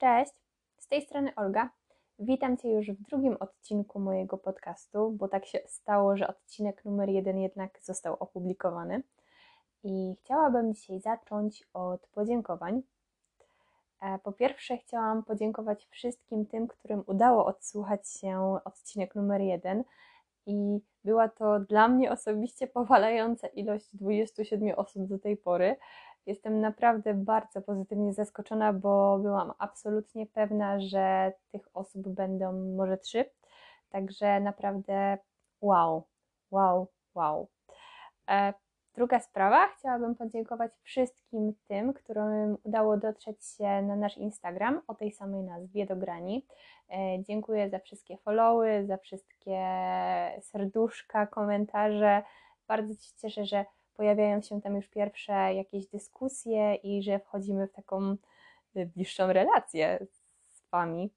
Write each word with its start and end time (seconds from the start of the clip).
Cześć, 0.00 0.32
z 0.78 0.88
tej 0.88 1.02
strony 1.02 1.34
Olga. 1.36 1.70
Witam 2.18 2.56
Cię 2.56 2.72
już 2.72 2.90
w 2.90 3.02
drugim 3.02 3.36
odcinku 3.40 4.00
mojego 4.00 4.38
podcastu, 4.38 5.10
bo 5.10 5.28
tak 5.28 5.46
się 5.46 5.58
stało, 5.66 6.16
że 6.16 6.28
odcinek 6.28 6.84
numer 6.84 7.08
jeden 7.08 7.38
jednak 7.38 7.78
został 7.82 8.14
opublikowany. 8.14 9.02
I 9.82 10.16
chciałabym 10.20 10.74
dzisiaj 10.74 11.00
zacząć 11.00 11.64
od 11.74 12.06
podziękowań. 12.06 12.82
E, 14.02 14.18
po 14.18 14.32
pierwsze, 14.32 14.76
chciałam 14.76 15.24
podziękować 15.24 15.86
wszystkim 15.90 16.46
tym, 16.46 16.68
którym 16.68 17.04
udało 17.06 17.46
odsłuchać 17.46 18.08
się 18.08 18.58
odcinek 18.64 19.14
numer 19.14 19.40
jeden. 19.40 19.84
I 20.46 20.80
była 21.04 21.28
to 21.28 21.60
dla 21.60 21.88
mnie 21.88 22.12
osobiście 22.12 22.66
powalająca 22.66 23.46
ilość 23.46 23.96
27 23.96 24.78
osób 24.78 25.06
do 25.06 25.18
tej 25.18 25.36
pory. 25.36 25.76
Jestem 26.26 26.60
naprawdę 26.60 27.14
bardzo 27.14 27.62
pozytywnie 27.62 28.12
zaskoczona, 28.12 28.72
bo 28.72 29.18
byłam 29.18 29.52
absolutnie 29.58 30.26
pewna, 30.26 30.80
że 30.80 31.32
tych 31.52 31.68
osób 31.74 32.08
będą 32.08 32.52
może 32.76 32.98
trzy. 32.98 33.24
Także 33.90 34.40
naprawdę 34.40 35.18
wow, 35.60 36.06
wow, 36.50 36.86
wow. 37.14 37.48
E, 38.30 38.54
druga 38.94 39.20
sprawa, 39.20 39.68
chciałabym 39.68 40.14
podziękować 40.14 40.72
wszystkim 40.82 41.52
tym, 41.68 41.92
którym 41.92 42.56
udało 42.62 42.96
dotrzeć 42.96 43.44
się 43.44 43.82
na 43.82 43.96
nasz 43.96 44.18
Instagram 44.18 44.80
o 44.86 44.94
tej 44.94 45.12
samej 45.12 45.42
nazwie 45.42 45.86
do 45.86 45.96
grani. 45.96 46.46
E, 46.90 47.22
dziękuję 47.22 47.70
za 47.70 47.78
wszystkie 47.78 48.16
followy, 48.16 48.86
za 48.86 48.96
wszystkie 48.96 49.60
serduszka, 50.40 51.26
komentarze. 51.26 52.22
Bardzo 52.68 52.94
się 52.94 53.12
cieszę, 53.22 53.44
że 53.44 53.64
pojawiają 54.00 54.42
się 54.42 54.60
tam 54.60 54.76
już 54.76 54.88
pierwsze 54.88 55.54
jakieś 55.54 55.86
dyskusje 55.86 56.74
i 56.74 57.02
że 57.02 57.18
wchodzimy 57.18 57.66
w 57.66 57.72
taką 57.72 58.16
y, 58.76 58.86
bliższą 58.86 59.32
relację 59.32 60.06
z 60.48 60.70
Wami. 60.72 61.10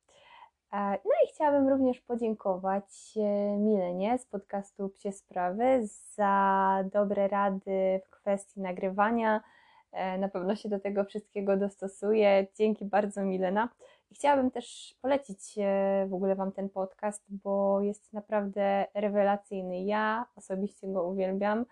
E, 0.74 0.78
no 0.92 1.12
i 1.26 1.28
chciałabym 1.34 1.70
również 1.70 2.02
podziękować 2.02 3.14
e, 3.18 3.58
Milenie 3.58 4.18
z 4.18 4.26
podcastu 4.26 4.90
Psie 4.90 5.12
Sprawy 5.12 5.88
za 6.16 6.84
dobre 6.94 7.28
rady 7.28 8.02
w 8.06 8.10
kwestii 8.10 8.62
nagrywania. 8.62 9.42
E, 9.92 10.18
na 10.18 10.30
pewno 10.30 10.56
się 10.56 10.70
do 10.70 10.80
tego 10.80 11.06
wszystkiego 11.06 11.58
dostosuję. 11.58 12.48
Dzięki 12.56 12.86
bardzo 12.86 13.22
Milena. 13.22 13.70
I 14.12 14.16
chciałabym 14.16 14.52
też 14.52 14.96
polecić 15.02 15.56
w 16.08 16.14
ogóle 16.14 16.36
Wam 16.36 16.52
ten 16.52 16.70
podcast, 16.70 17.24
bo 17.30 17.82
jest 17.82 18.14
naprawdę 18.14 18.86
rewelacyjny. 18.94 19.84
Ja 19.84 20.26
osobiście 20.36 20.88
go 20.88 21.04
uwielbiam. 21.04 21.66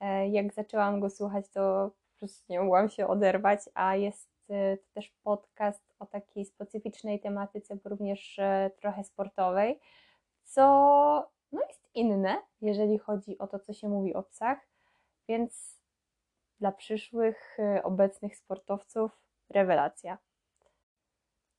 E, 0.00 0.28
jak 0.28 0.54
zaczęłam 0.54 1.00
go 1.00 1.10
słuchać, 1.10 1.48
to 1.48 1.90
po 2.12 2.18
prostu 2.18 2.52
nie 2.52 2.60
mogłam 2.60 2.88
się 2.88 3.06
oderwać, 3.06 3.60
a 3.74 3.96
jest 3.96 4.30
e, 4.50 4.76
to 4.76 4.84
też 4.94 5.14
podcast 5.22 5.94
o 5.98 6.06
takiej 6.06 6.44
specyficznej 6.44 7.20
tematyce, 7.20 7.76
bo 7.76 7.90
również 7.90 8.38
e, 8.38 8.70
trochę 8.76 9.04
sportowej, 9.04 9.80
co 10.44 10.62
no 11.52 11.60
jest 11.68 11.88
inne, 11.94 12.36
jeżeli 12.60 12.98
chodzi 12.98 13.38
o 13.38 13.46
to, 13.46 13.58
co 13.58 13.72
się 13.72 13.88
mówi 13.88 14.14
o 14.14 14.22
psach, 14.22 14.58
więc 15.28 15.80
dla 16.60 16.72
przyszłych, 16.72 17.56
obecnych 17.82 18.36
sportowców 18.36 19.10
rewelacja. 19.50 20.18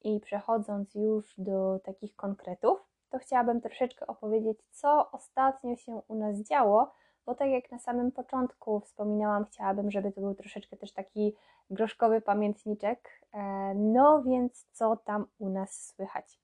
I 0.02 0.20
przechodząc 0.20 0.96
już 0.96 1.34
do 1.38 1.80
takich 1.80 2.16
konkretów, 2.16 2.80
to 3.10 3.20
chciałabym 3.20 3.62
troszeczkę 3.62 4.08
opowiedzieć, 4.08 4.58
co 4.72 5.12
ostatnio 5.12 5.76
się 5.76 6.02
u 6.08 6.16
nas 6.16 6.40
działo, 6.40 6.94
bo 7.28 7.36
tak 7.36 7.50
jak 7.50 7.72
na 7.72 7.80
samym 7.80 8.12
początku 8.12 8.80
wspominałam, 8.80 9.46
chciałabym, 9.46 9.92
żeby 9.92 10.12
to 10.12 10.22
był 10.22 10.36
troszeczkę 10.36 10.78
też 10.78 10.92
taki 10.92 11.36
groszkowy 11.70 12.22
pamiętniczek. 12.22 13.22
E, 13.34 13.74
no 13.76 14.24
więc 14.24 14.66
co 14.72 14.98
tam 14.98 15.26
u 15.40 15.50
nas 15.50 15.88
słychać? 15.88 16.40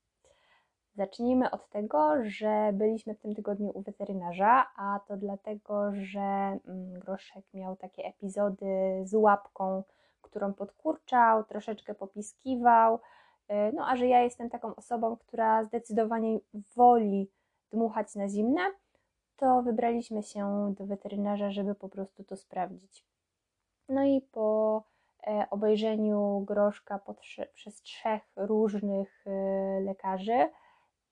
Zacznijmy 0.94 1.50
od 1.50 1.68
tego, 1.68 2.14
że 2.22 2.70
byliśmy 2.72 3.14
w 3.14 3.20
tym 3.20 3.34
tygodniu 3.34 3.70
u 3.74 3.82
weterynarza, 3.82 4.66
a 4.76 5.00
to 5.08 5.16
dlatego, 5.16 5.92
że 5.94 6.20
mm, 6.20 6.98
Groszek 6.98 7.44
miał 7.54 7.76
takie 7.76 8.04
epizody 8.04 9.02
z 9.04 9.14
łapką, 9.14 9.82
którą 10.22 10.54
podkurczał, 10.54 11.44
troszeczkę 11.44 11.94
popiskiwał. 11.94 13.00
E, 13.48 13.72
no 13.72 13.86
a 13.88 13.96
że 13.96 14.06
ja 14.06 14.22
jestem 14.22 14.50
taką 14.50 14.74
osobą, 14.74 15.16
która 15.16 15.64
zdecydowanie 15.64 16.38
woli 16.76 17.30
dmuchać 17.70 18.14
na 18.14 18.28
zimne, 18.28 18.60
to 19.36 19.62
wybraliśmy 19.62 20.22
się 20.22 20.74
do 20.78 20.86
weterynarza, 20.86 21.50
żeby 21.50 21.74
po 21.74 21.88
prostu 21.88 22.24
to 22.24 22.36
sprawdzić. 22.36 23.04
No 23.88 24.04
i 24.04 24.20
po 24.20 24.82
e, 25.26 25.46
obejrzeniu 25.50 26.44
groszka 26.46 27.00
przez 27.54 27.82
trzech 27.82 28.22
różnych 28.36 29.24
e, 29.26 29.30
lekarzy 29.80 30.48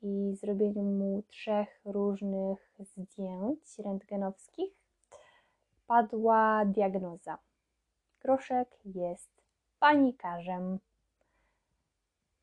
i 0.03 0.37
zrobieniu 0.37 0.83
mu 0.83 1.23
trzech 1.29 1.81
różnych 1.85 2.75
zdjęć 2.81 3.79
rentgenowskich, 3.79 4.73
padła 5.87 6.65
diagnoza. 6.65 7.39
Groszek 8.21 8.69
jest 8.85 9.31
panikarzem. 9.81 10.79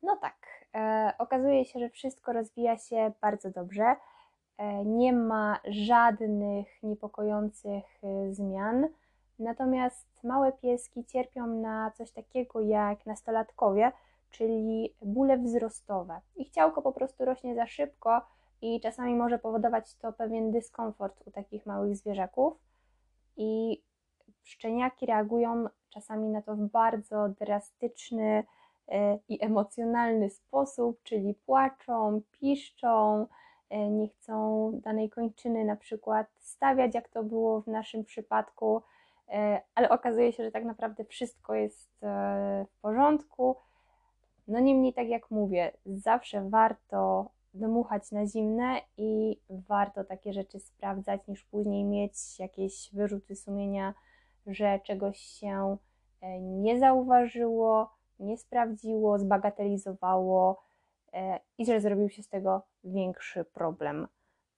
No 0.02 0.16
tak, 0.16 0.66
e, 0.74 1.12
okazuje 1.18 1.64
się, 1.64 1.78
że 1.78 1.90
wszystko 1.90 2.32
rozwija 2.32 2.78
się 2.78 3.12
bardzo 3.20 3.50
dobrze. 3.50 3.96
E, 4.60 4.84
nie 4.84 5.12
ma 5.12 5.60
żadnych 5.64 6.82
niepokojących 6.82 7.84
e, 8.02 8.34
zmian. 8.34 8.88
Natomiast 9.38 10.24
małe 10.24 10.52
pieski 10.52 11.04
cierpią 11.04 11.46
na 11.46 11.90
coś 11.90 12.10
takiego 12.10 12.60
jak 12.60 13.06
nastolatkowie, 13.06 13.92
czyli 14.30 14.94
bóle 15.02 15.38
wzrostowe. 15.38 16.20
Ich 16.36 16.50
ciałko 16.50 16.82
po 16.82 16.92
prostu 16.92 17.24
rośnie 17.24 17.54
za 17.54 17.66
szybko 17.66 18.20
i 18.62 18.80
czasami 18.80 19.14
może 19.14 19.38
powodować 19.38 19.94
to 19.94 20.12
pewien 20.12 20.50
dyskomfort 20.50 21.22
u 21.26 21.30
takich 21.30 21.66
małych 21.66 21.96
zwierzaków. 21.96 22.54
I 23.36 23.82
szczeniaki 24.42 25.06
reagują 25.06 25.66
czasami 25.90 26.28
na 26.28 26.42
to 26.42 26.56
w 26.56 26.60
bardzo 26.60 27.28
drastyczny 27.28 28.44
e, 28.88 29.18
i 29.28 29.44
emocjonalny 29.44 30.30
sposób, 30.30 31.02
czyli 31.02 31.34
płaczą, 31.34 32.20
piszczą, 32.32 33.26
nie 33.78 34.08
chcą 34.08 34.70
danej 34.84 35.10
kończyny 35.10 35.64
na 35.64 35.76
przykład 35.76 36.26
stawiać, 36.38 36.94
jak 36.94 37.08
to 37.08 37.22
było 37.22 37.60
w 37.60 37.66
naszym 37.66 38.04
przypadku, 38.04 38.82
e, 39.28 39.60
ale 39.74 39.88
okazuje 39.88 40.32
się, 40.32 40.44
że 40.44 40.50
tak 40.50 40.64
naprawdę 40.64 41.04
wszystko 41.04 41.54
jest 41.54 42.04
e, 42.04 42.66
w 42.70 42.80
porządku. 42.80 43.56
No 44.48 44.60
niemniej, 44.60 44.92
tak 44.92 45.08
jak 45.08 45.30
mówię, 45.30 45.72
zawsze 45.86 46.48
warto 46.48 47.30
dmuchać 47.54 48.12
na 48.12 48.26
zimne 48.26 48.80
i 48.96 49.40
warto 49.50 50.04
takie 50.04 50.32
rzeczy 50.32 50.60
sprawdzać, 50.60 51.20
niż 51.28 51.44
później 51.44 51.84
mieć 51.84 52.38
jakieś 52.38 52.90
wyrzuty 52.92 53.36
sumienia, 53.36 53.94
że 54.46 54.80
czegoś 54.84 55.18
się 55.18 55.76
nie 56.40 56.78
zauważyło, 56.78 57.90
nie 58.20 58.38
sprawdziło, 58.38 59.18
zbagatelizowało 59.18 60.62
E, 60.62 60.69
i 61.58 61.66
że 61.66 61.80
zrobił 61.80 62.08
się 62.08 62.22
z 62.22 62.28
tego 62.28 62.62
większy 62.84 63.44
problem. 63.44 64.08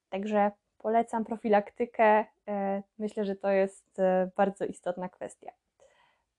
Także 0.09 0.51
polecam 0.79 1.25
profilaktykę. 1.25 2.25
E, 2.49 2.83
myślę, 2.99 3.25
że 3.25 3.37
to 3.37 3.51
jest 3.51 3.99
e, 3.99 4.31
bardzo 4.37 4.65
istotna 4.65 5.09
kwestia. 5.09 5.53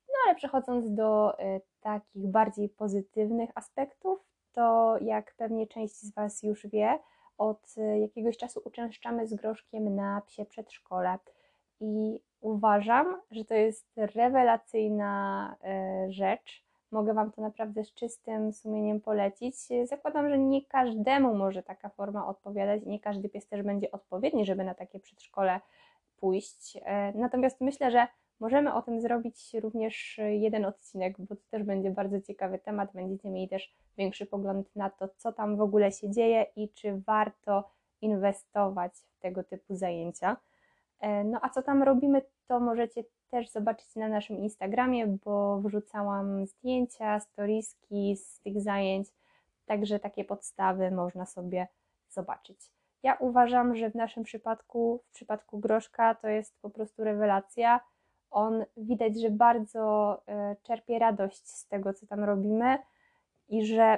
No 0.07 0.13
ale 0.25 0.35
przechodząc 0.35 0.94
do 0.94 1.38
takich 1.81 2.28
bardziej 2.28 2.69
pozytywnych 2.69 3.50
aspektów, 3.56 4.19
to 4.53 4.97
jak 5.02 5.35
pewnie 5.35 5.68
część 5.68 5.96
z 5.96 6.13
Was 6.13 6.44
już 6.44 6.68
wie, 6.68 7.00
od 7.38 7.75
jakiegoś 8.02 8.38
czasu 8.38 8.62
uczęszczamy 8.66 9.28
z 9.28 9.35
groszkiem 9.35 9.96
na 9.96 10.22
psie 10.28 10.46
przedszkole 10.46 11.18
i 11.79 12.19
uważam, 12.41 13.22
że 13.31 13.46
to 13.46 13.53
jest 13.53 13.88
rewelacyjna 13.96 15.56
rzecz 16.09 16.62
mogę 16.94 17.14
Wam 17.14 17.31
to 17.31 17.42
naprawdę 17.42 17.84
z 17.84 17.94
czystym 17.94 18.53
sumieniem 18.53 19.02
polecić. 19.02 19.56
Zakładam, 19.84 20.29
że 20.29 20.38
nie 20.38 20.66
każdemu 20.66 21.35
może 21.35 21.64
taka 21.64 21.90
forma 21.90 22.28
odpowiadać, 22.28 22.85
nie 22.85 23.00
każdy 23.00 23.29
pies 23.29 23.47
też 23.47 23.62
będzie 23.62 23.91
odpowiedni, 23.91 24.46
żeby 24.46 24.64
na 24.64 24.73
takie 24.73 25.00
przedszkole 25.00 25.59
pójść. 26.17 26.78
E, 26.85 27.14
natomiast 27.16 27.62
myślę, 27.62 27.91
że 27.91 28.08
możemy 28.40 28.73
o 28.73 28.82
tym 28.82 29.02
zrobić 29.02 29.53
również 29.53 30.20
jeden 30.29 30.66
odcinek, 30.66 31.16
bo 31.20 31.35
to 31.35 31.41
też 31.52 31.64
będzie 31.64 31.91
bardzo 31.91 32.22
ciekawy 32.22 32.59
temat. 32.59 32.94
Będziecie 32.94 33.29
mieli 33.29 33.50
też 33.50 33.73
większy 33.97 34.26
pogląd 34.26 34.76
na 34.76 34.90
to, 34.90 35.08
co 35.17 35.34
tam 35.34 35.58
w 35.58 35.62
ogóle 35.62 35.91
się 35.91 36.12
dzieje 36.12 36.46
i 36.56 36.70
czy 36.70 37.02
warto 37.08 37.70
inwestować 38.02 38.94
w 38.94 39.20
tego 39.20 39.44
typu 39.44 39.76
zajęcia. 39.76 40.38
E, 41.00 41.23
no 41.23 41.40
a 41.41 41.50
co 41.50 41.62
tam 41.62 41.84
robimy, 41.84 42.22
to 42.47 42.59
możecie 42.59 43.03
też 43.34 43.50
zobaczyć 43.50 43.96
na 43.96 44.08
naszym 44.08 44.38
Instagramie, 44.38 45.08
bo 45.08 45.62
wrzucałam 45.62 46.46
zdjęcia, 46.46 47.20
storiski 47.20 48.16
z 48.18 48.40
tych 48.40 48.62
zajęć, 48.62 49.08
także 49.66 50.00
takie 50.00 50.24
podstawy 50.26 50.91
można 50.91 51.26
sobie 51.26 51.68
zobaczyć. 52.09 52.72
Ja 53.03 53.18
uważam, 53.20 53.76
że 53.76 53.90
w 53.90 53.96
naszym 53.96 54.24
przypadku, 54.24 55.02
w 55.06 55.12
przypadku 55.12 55.59
Groszka, 55.59 56.16
to 56.16 56.28
jest 56.28 56.62
po 56.62 56.70
prostu 56.70 57.03
rewelacja. 57.03 57.80
On 58.32 58.66
widać, 58.78 59.22
że 59.22 59.30
bardzo 59.30 60.22
e, 60.28 60.56
czerpie 60.64 61.00
radość 61.00 61.47
z 61.47 61.68
tego, 61.68 61.94
co 61.94 62.08
tam 62.08 62.24
robimy 62.24 62.78
i 63.50 63.66
że 63.66 63.97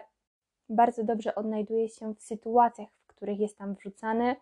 bardzo 0.69 1.03
dobrze 1.03 1.35
odnajduje 1.35 1.89
się 1.89 2.13
w 2.13 2.21
sytuacjach, 2.21 2.89
w 2.89 3.07
których 3.07 3.39
jest 3.39 3.57
tam 3.57 3.75
wrzucany. 3.75 4.35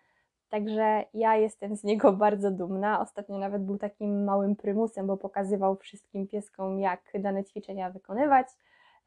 Także 0.53 1.03
ja 1.13 1.35
jestem 1.35 1.75
z 1.75 1.83
niego 1.83 2.13
bardzo 2.25 2.51
dumna. 2.51 2.99
Ostatnio 2.99 3.37
nawet 3.37 3.65
był 3.65 3.77
takim 3.77 4.23
małym 4.23 4.55
prymusem, 4.55 5.07
bo 5.07 5.17
pokazywał 5.17 5.75
wszystkim 5.75 6.27
pieskom, 6.27 6.79
jak 6.79 7.11
dane 7.19 7.43
ćwiczenia 7.43 7.89
wykonywać. 7.89 8.47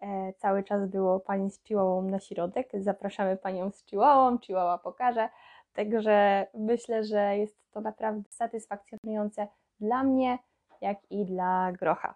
E, 0.00 0.32
cały 0.32 0.64
czas 0.64 0.90
było 0.90 1.20
pani 1.20 1.50
z 1.50 1.62
Chihuahua 1.62 2.02
na 2.02 2.20
środek. 2.20 2.69
Zapraszamy 2.75 3.37
panią 3.37 3.70
z 3.70 3.84
Chihuahua, 3.84 4.38
Chihuahua 4.43 4.78
pokaże. 4.78 5.28
Także 5.72 6.46
myślę, 6.54 7.04
że 7.04 7.37
jest 7.37 7.70
to 7.70 7.81
naprawdę 7.81 8.22
satysfakcjonujące 8.31 9.48
dla 9.81 10.04
mnie, 10.04 10.38
jak 10.81 10.98
i 11.10 11.25
dla 11.25 11.72
Grocha. 11.72 12.14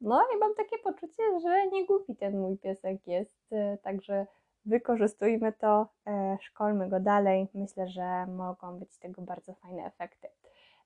No 0.00 0.22
i 0.34 0.38
mam 0.38 0.54
takie 0.54 0.78
poczucie, 0.78 1.22
że 1.42 1.66
nie 1.66 1.86
głupi 1.86 2.16
ten 2.16 2.40
mój 2.40 2.58
piesek 2.58 3.06
jest, 3.06 3.52
e, 3.52 3.78
także 3.78 4.26
wykorzystujmy 4.68 5.52
to, 5.52 5.88
e, 6.06 6.38
szkolmy 6.40 6.88
go 6.88 7.00
dalej. 7.00 7.48
Myślę, 7.54 7.88
że 7.88 8.26
mogą 8.26 8.78
być 8.78 8.92
z 8.92 8.98
tego 8.98 9.22
bardzo 9.22 9.54
fajne 9.54 9.84
efekty. 9.84 10.28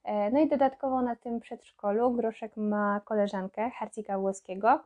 E, 0.05 0.31
no 0.31 0.41
i 0.41 0.49
dodatkowo 0.49 1.03
na 1.03 1.17
tym 1.17 1.41
przedszkolu 1.41 2.11
Groszek 2.11 2.57
ma 2.57 3.01
koleżankę 3.05 3.71
Harcika 3.71 4.19
Włoskiego, 4.19 4.81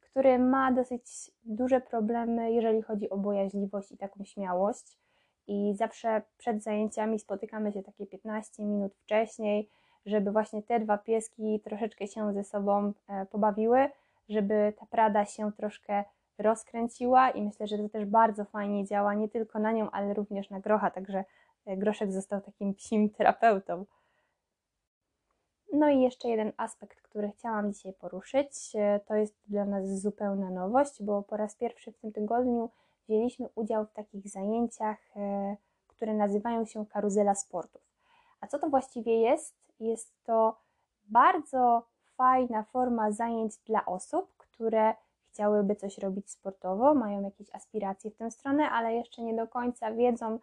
który 0.00 0.38
ma 0.38 0.72
dosyć 0.72 1.30
duże 1.44 1.80
problemy, 1.80 2.52
jeżeli 2.52 2.82
chodzi 2.82 3.10
o 3.10 3.16
bojaźliwość 3.16 3.92
i 3.92 3.96
taką 3.96 4.24
śmiałość. 4.24 4.98
I 5.46 5.74
zawsze 5.74 6.22
przed 6.38 6.62
zajęciami 6.62 7.18
spotykamy 7.18 7.72
się 7.72 7.82
takie 7.82 8.06
15 8.06 8.62
minut 8.62 8.94
wcześniej, 8.94 9.68
żeby 10.06 10.32
właśnie 10.32 10.62
te 10.62 10.80
dwa 10.80 10.98
pieski 10.98 11.60
troszeczkę 11.64 12.06
się 12.06 12.32
ze 12.32 12.44
sobą 12.44 12.92
e, 13.08 13.26
pobawiły, 13.26 13.88
żeby 14.28 14.72
ta 14.80 14.86
prada 14.86 15.24
się 15.24 15.52
troszkę 15.52 16.04
rozkręciła 16.42 17.30
i 17.30 17.42
myślę, 17.42 17.66
że 17.66 17.78
to 17.78 17.88
też 17.88 18.04
bardzo 18.04 18.44
fajnie 18.44 18.84
działa 18.84 19.14
nie 19.14 19.28
tylko 19.28 19.58
na 19.58 19.72
nią, 19.72 19.90
ale 19.90 20.14
również 20.14 20.50
na 20.50 20.60
grocha, 20.60 20.90
także 20.90 21.24
e, 21.66 21.76
Groszek 21.76 22.12
został 22.12 22.40
takim 22.40 22.74
psim 22.74 23.10
terapeutą. 23.10 23.84
No 25.72 25.88
i 25.88 26.00
jeszcze 26.00 26.28
jeden 26.28 26.52
aspekt, 26.56 27.02
który 27.02 27.30
chciałam 27.30 27.72
dzisiaj 27.72 27.92
poruszyć, 27.92 28.52
e, 28.74 29.00
to 29.06 29.14
jest 29.14 29.34
dla 29.48 29.64
nas 29.64 30.00
zupełna 30.00 30.50
nowość, 30.50 31.02
bo 31.02 31.22
po 31.22 31.36
raz 31.36 31.54
pierwszy 31.54 31.92
w 31.92 31.98
tym 31.98 32.12
tygodniu 32.12 32.70
wzięliśmy 33.08 33.48
udział 33.54 33.86
w 33.86 33.92
takich 33.92 34.28
zajęciach, 34.28 34.98
które 35.88 36.14
nazywają 36.14 36.64
się 36.64 36.86
karuzela 36.86 37.34
sportów. 37.34 37.82
A 38.40 38.46
co 38.46 38.58
to 38.58 38.68
właściwie 38.68 39.20
jest? 39.20 39.54
Jest 39.80 40.24
to 40.24 40.58
bardzo 41.08 41.82
fajna 42.16 42.62
forma 42.62 43.12
zajęć 43.12 43.56
dla 43.56 43.84
osób, 43.84 44.36
które 44.36 44.94
chciałyby 45.32 45.76
coś 45.76 45.98
robić 45.98 46.30
sportowo, 46.30 46.94
mają 46.94 47.22
jakieś 47.22 47.54
aspiracje 47.54 48.10
w 48.10 48.16
tę 48.16 48.30
stronę, 48.30 48.70
ale 48.70 48.94
jeszcze 48.94 49.22
nie 49.22 49.34
do 49.34 49.48
końca 49.48 49.92
wiedzą, 49.92 50.38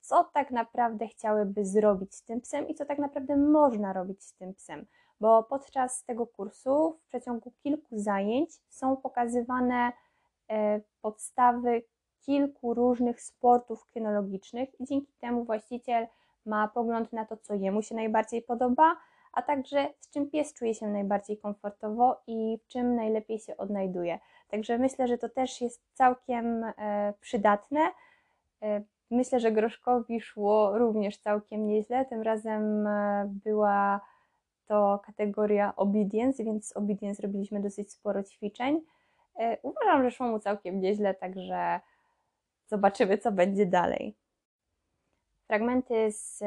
co 0.00 0.24
tak 0.24 0.50
naprawdę 0.50 1.08
chciałyby 1.08 1.64
zrobić 1.64 2.14
z 2.14 2.22
tym 2.22 2.40
psem 2.40 2.68
i 2.68 2.74
co 2.74 2.84
tak 2.84 2.98
naprawdę 2.98 3.36
można 3.36 3.92
robić 3.92 4.24
z 4.24 4.32
tym 4.34 4.54
psem. 4.54 4.86
Bo 5.20 5.42
podczas 5.42 6.04
tego 6.04 6.26
kursu, 6.26 6.98
w 7.00 7.08
przeciągu 7.08 7.52
kilku 7.62 7.98
zajęć, 7.98 8.50
są 8.68 8.96
pokazywane 8.96 9.92
e, 10.50 10.80
podstawy 11.02 11.82
kilku 12.20 12.74
różnych 12.74 13.22
sportów 13.22 13.86
kynologicznych 13.90 14.80
i 14.80 14.84
dzięki 14.84 15.12
temu 15.20 15.44
właściciel 15.44 16.06
ma 16.46 16.68
pogląd 16.68 17.12
na 17.12 17.24
to, 17.24 17.36
co 17.36 17.54
jemu 17.54 17.82
się 17.82 17.94
najbardziej 17.94 18.42
podoba, 18.42 18.96
a 19.32 19.42
także 19.42 19.88
z 20.00 20.10
czym 20.10 20.30
pies 20.30 20.54
czuje 20.54 20.74
się 20.74 20.86
najbardziej 20.86 21.38
komfortowo 21.38 22.22
i 22.26 22.58
w 22.64 22.68
czym 22.68 22.96
najlepiej 22.96 23.38
się 23.38 23.56
odnajduje. 23.56 24.18
Także 24.48 24.78
myślę, 24.78 25.08
że 25.08 25.18
to 25.18 25.28
też 25.28 25.60
jest 25.60 25.82
całkiem 25.94 26.64
e, 26.64 27.14
przydatne. 27.20 27.80
E, 28.62 28.82
myślę, 29.10 29.40
że 29.40 29.52
Groszkowi 29.52 30.20
szło 30.20 30.78
również 30.78 31.18
całkiem 31.18 31.66
nieźle. 31.66 32.04
Tym 32.04 32.22
razem 32.22 32.86
e, 32.86 33.24
była 33.44 34.00
to 34.66 35.00
kategoria 35.06 35.76
obedience, 35.76 36.44
więc 36.44 36.68
z 36.68 36.76
obedience 36.76 37.22
robiliśmy 37.22 37.60
dosyć 37.60 37.92
sporo 37.92 38.22
ćwiczeń. 38.22 38.80
Uważam, 39.62 40.04
że 40.04 40.10
szło 40.10 40.26
mu 40.26 40.38
całkiem 40.38 40.80
nieźle, 40.80 41.14
także 41.14 41.80
zobaczymy, 42.66 43.18
co 43.18 43.32
będzie 43.32 43.66
dalej. 43.66 44.14
Fragmenty 45.46 46.12
z 46.12 46.42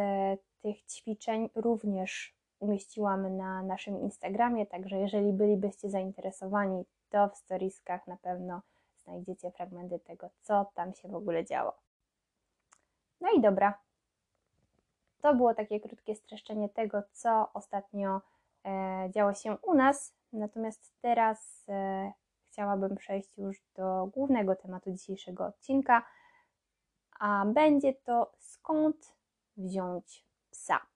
tych 0.61 0.83
ćwiczeń 0.85 1.49
również 1.55 2.35
umieściłam 2.63 3.37
na 3.37 3.63
naszym 3.63 4.01
Instagramie, 4.01 4.65
także 4.65 4.97
jeżeli 4.97 5.33
bylibyście 5.33 5.89
zainteresowani, 5.89 6.85
to 7.09 7.29
w 7.29 7.37
storieskach 7.37 8.07
na 8.07 8.17
pewno 8.17 8.61
znajdziecie 9.03 9.51
fragmenty 9.51 9.99
tego, 9.99 10.29
co 10.41 10.65
tam 10.73 10.93
się 10.93 11.07
w 11.07 11.15
ogóle 11.15 11.45
działo. 11.45 11.73
No 13.21 13.29
i 13.37 13.41
dobra. 13.41 13.79
To 15.21 15.35
było 15.35 15.53
takie 15.53 15.79
krótkie 15.79 16.15
streszczenie 16.15 16.69
tego, 16.69 17.03
co 17.11 17.49
ostatnio 17.53 18.21
e, 18.65 19.09
działo 19.11 19.33
się 19.33 19.57
u 19.61 19.73
nas. 19.73 20.13
Natomiast 20.33 20.93
teraz 21.01 21.65
e, 21.69 22.11
chciałabym 22.45 22.95
przejść 22.95 23.37
już 23.37 23.61
do 23.75 24.09
głównego 24.13 24.55
tematu 24.55 24.91
dzisiejszego 24.91 25.45
odcinka, 25.45 26.05
a 27.19 27.45
będzie 27.45 27.93
to 27.93 28.31
skąd 28.37 29.15
wziąć 29.57 30.25
psa. 30.51 30.92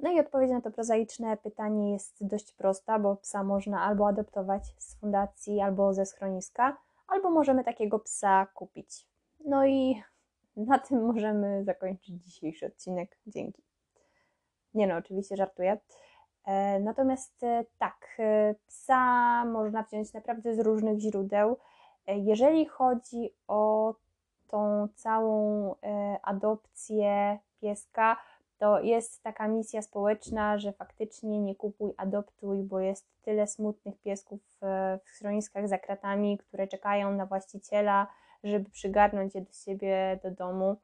No 0.00 0.12
i 0.12 0.20
odpowiedź 0.20 0.50
na 0.50 0.60
to 0.60 0.70
prozaiczne 0.70 1.36
pytanie 1.36 1.92
jest 1.92 2.26
dość 2.26 2.52
prosta, 2.52 2.98
bo 2.98 3.16
psa 3.16 3.44
można 3.44 3.82
albo 3.82 4.08
adoptować 4.08 4.74
z 4.78 4.94
fundacji, 4.94 5.60
albo 5.60 5.94
ze 5.94 6.06
schroniska, 6.06 6.76
albo 7.08 7.30
możemy 7.30 7.64
takiego 7.64 7.98
psa 7.98 8.46
kupić. 8.54 9.06
No 9.44 9.66
i 9.66 10.02
na 10.56 10.78
tym 10.78 11.06
możemy 11.06 11.64
zakończyć 11.64 12.14
dzisiejszy 12.24 12.66
odcinek. 12.66 13.18
Dzięki. 13.26 13.62
Nie 14.74 14.86
no, 14.86 14.96
oczywiście 14.96 15.36
żartuję. 15.36 15.78
E, 16.44 16.80
natomiast 16.80 17.42
e, 17.42 17.64
tak, 17.78 18.16
e, 18.18 18.54
psa 18.66 19.44
można 19.44 19.82
wziąć 19.82 20.12
naprawdę 20.12 20.54
z 20.54 20.58
różnych 20.58 20.98
źródeł. 20.98 21.56
Jeżeli 22.06 22.66
chodzi 22.66 23.30
o 23.48 23.94
tą 24.48 24.88
całą 24.94 25.74
adopcję 26.22 27.38
pieska, 27.60 28.16
to 28.58 28.80
jest 28.80 29.22
taka 29.22 29.48
misja 29.48 29.82
społeczna, 29.82 30.58
że 30.58 30.72
faktycznie 30.72 31.40
nie 31.40 31.54
kupuj, 31.54 31.92
adoptuj, 31.96 32.62
bo 32.62 32.80
jest 32.80 33.06
tyle 33.22 33.46
smutnych 33.46 33.98
piesków 33.98 34.40
w 35.04 35.08
schroniskach 35.10 35.68
za 35.68 35.78
kratami, 35.78 36.38
które 36.38 36.68
czekają 36.68 37.12
na 37.12 37.26
właściciela, 37.26 38.06
żeby 38.44 38.70
przygarnąć 38.70 39.34
je 39.34 39.40
do 39.40 39.52
siebie 39.52 40.18
do 40.22 40.30
domu. 40.30 40.76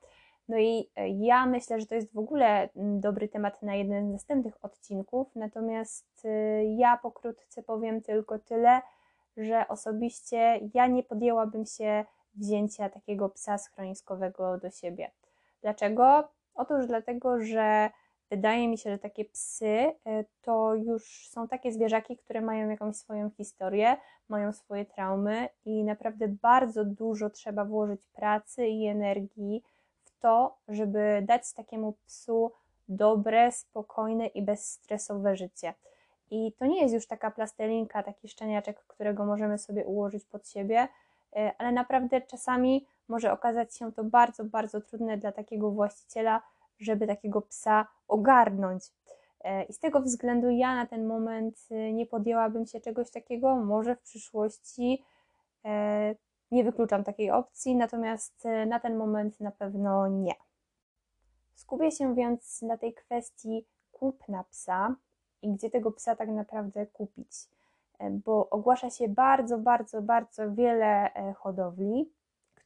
No 0.49 0.59
i 0.59 0.91
e, 0.97 1.09
ja 1.09 1.47
myślę, 1.47 1.81
że 1.81 1.87
to 1.87 1.95
jest 1.95 2.13
w 2.13 2.19
ogóle 2.19 2.69
dobry 2.77 3.29
temat 3.29 3.63
na 3.63 3.75
jeden 3.75 4.09
z 4.09 4.13
następnych 4.13 4.65
odcinków, 4.65 5.37
natomiast 5.37 6.25
e, 6.25 6.65
ja 6.65 6.97
pokrótce 6.97 7.63
powiem 7.63 8.03
tylko 8.03 8.39
tyle, 8.39 8.81
że 9.37 9.69
osobiście 9.69 10.61
ja 10.75 10.87
nie 10.87 11.03
podjęłabym 11.03 11.67
się 11.67 12.05
wzięcia 12.35 12.89
takiego 12.89 13.29
psa 13.29 13.59
schroniskowego 13.59 14.59
do 14.59 14.71
siebie. 14.71 15.11
Dlaczego? 15.63 16.29
Otóż 16.55 16.87
dlatego, 16.87 17.41
że 17.41 17.91
wydaje 18.31 18.69
mi 18.69 18.79
się, 18.79 18.91
że 18.91 18.99
takie 18.99 19.25
psy 19.25 19.67
y, 19.67 20.25
to 20.43 20.75
już 20.75 21.29
są 21.29 21.49
takie 21.49 21.73
zwierzaki, 21.73 22.17
które 22.17 22.41
mają 22.41 22.69
jakąś 22.69 22.97
swoją 22.97 23.31
historię, 23.31 23.97
mają 24.29 24.53
swoje 24.53 24.85
traumy 24.85 25.49
i 25.65 25.85
naprawdę 25.85 26.29
bardzo 26.29 26.85
dużo 26.85 27.31
trzeba 27.31 27.65
włożyć 27.65 28.07
pracy 28.07 28.67
i 28.67 28.87
energii 28.87 29.63
w 30.05 30.21
to, 30.21 30.57
żeby 30.69 31.23
dać 31.27 31.53
takiemu 31.53 31.95
psu 32.07 32.53
dobre, 32.89 33.53
spokojne 33.53 34.27
i 34.27 34.43
bezstresowe 34.43 35.37
życie. 35.37 35.75
I 36.31 36.53
to 36.59 36.67
nie 36.67 36.83
jest 36.83 36.95
już 36.95 37.07
taka 37.07 37.31
plastelinka, 37.31 38.03
taki 38.03 38.29
szczeniaczek, 38.29 38.85
którego 38.87 39.25
możemy 39.25 39.59
sobie 39.59 39.85
ułożyć 39.85 40.25
pod 40.25 40.49
siebie, 40.49 40.89
E, 41.37 41.53
ale 41.59 41.73
naprawdę 41.73 42.21
czasami 42.21 42.87
może 43.09 43.33
okazać 43.33 43.77
się 43.77 43.93
to 43.93 44.05
bardzo, 44.05 44.45
bardzo 44.45 44.81
trudne 44.81 45.19
dla 45.19 45.33
takiego 45.33 45.71
właściciela, 45.71 46.43
żeby 46.79 47.07
takiego 47.07 47.43
psa 47.43 47.87
ogarnąć. 48.09 48.85
E, 49.41 49.65
I 49.65 49.73
z 49.73 49.79
tego 49.79 50.01
względu 50.01 50.51
ja 50.51 50.75
na 50.75 50.87
ten 50.87 51.07
moment 51.07 51.59
e, 51.71 51.93
nie 51.93 52.07
podjęłabym 52.07 52.67
się 52.67 52.81
czegoś 52.81 53.11
takiego. 53.11 53.57
Może 53.57 53.97
w 53.97 54.01
przyszłości 54.01 55.05
nie 56.51 56.65
wykluczam 56.65 57.05
takiej 57.05 57.31
opcji, 57.31 57.77
natomiast 57.77 58.45
na 58.67 58.81
ten 58.81 58.97
moment 58.97 59.41
na 59.41 59.51
pewno 59.51 60.09
nie. 60.09 60.35
Skupię 61.55 61.91
się 61.91 62.15
więc 62.15 62.63
na 62.63 62.79
tej 62.79 62.95
kwestii 62.95 63.67
kupna 63.93 64.45
psa 64.45 64.97
i 65.43 65.53
gdzie 65.53 65.71
tego 65.71 65.93
psa 65.93 66.17
tak 66.17 66.29
naprawdę 66.29 66.87
kupić. 66.87 67.49
E, 67.99 68.11
bo 68.11 68.51
ogłasza 68.51 68.91
się 68.91 69.09
bardzo, 69.09 69.59
bardzo, 69.59 70.03
bardzo 70.03 70.53
wiele 70.53 71.15
e, 71.15 71.33
hodowli, 71.33 72.13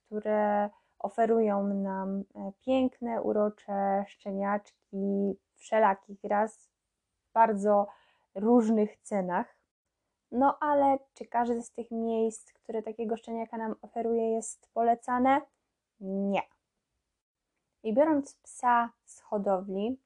które 0.08 0.70
oferują 0.98 1.66
nam 1.66 2.20
e, 2.20 2.52
piękne, 2.60 3.22
urocze 3.22 4.04
szczeniaczki 4.08 5.34
wszelakich 5.56 6.24
raz 6.24 6.70
w 7.28 7.32
bardzo 7.32 7.86
różnych 8.34 8.96
cenach. 8.96 9.58
No 10.32 10.58
ale 10.60 10.98
czy 11.14 11.26
każde 11.26 11.62
z 11.62 11.70
tych 11.72 11.90
miejsc, 11.90 12.52
które 12.52 12.82
takiego 12.82 13.16
szczeniaka 13.16 13.56
nam 13.56 13.74
oferuje, 13.82 14.32
jest 14.32 14.68
polecane? 14.74 15.40
Nie. 16.00 16.42
I 17.82 17.94
biorąc 17.94 18.34
psa 18.34 18.90
z 19.04 19.20
hodowli, 19.20 20.00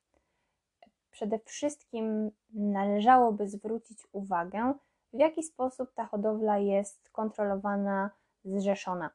przede 1.11 1.39
wszystkim 1.39 2.31
należałoby 2.55 3.49
zwrócić 3.49 4.07
uwagę, 4.13 4.75
w 5.13 5.19
jaki 5.19 5.43
sposób 5.43 5.93
ta 5.95 6.07
hodowla 6.07 6.59
jest 6.59 7.11
kontrolowana, 7.11 8.11
zrzeszona. 8.45 9.11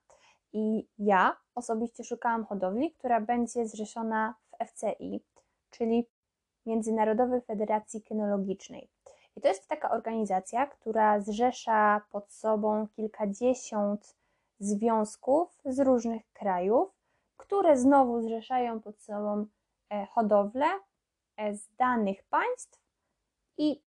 I 0.54 0.88
ja 1.00 1.38
osobiście 1.56 2.04
szukałam 2.04 2.46
hodowli, 2.46 2.92
która 2.92 3.22
będzie 3.22 3.68
zrzeszona 3.68 4.36
w 4.52 4.66
FCI, 4.66 5.24
czyli 5.70 6.08
Międzynarodowej 6.66 7.42
Federacji 7.42 8.02
Kynologicznej. 8.02 8.90
I 9.36 9.42
to 9.42 9.48
jest 9.48 9.68
taka 9.68 9.92
organizacja, 9.92 10.68
która 10.68 11.20
zrzesza 11.20 12.02
pod 12.12 12.32
sobą 12.34 12.88
kilkadziesiąt 12.88 14.16
związków 14.60 15.58
z 15.66 15.80
różnych 15.80 16.22
krajów, 16.34 16.90
które 17.38 17.78
znowu 17.78 18.22
zrzeszają 18.22 18.82
pod 18.82 19.02
sobą 19.02 19.46
e, 19.90 20.06
hodowle 20.06 20.66
e, 21.38 21.56
z 21.56 21.76
danych 21.76 22.24
państw 22.24 22.82
i 23.58 23.82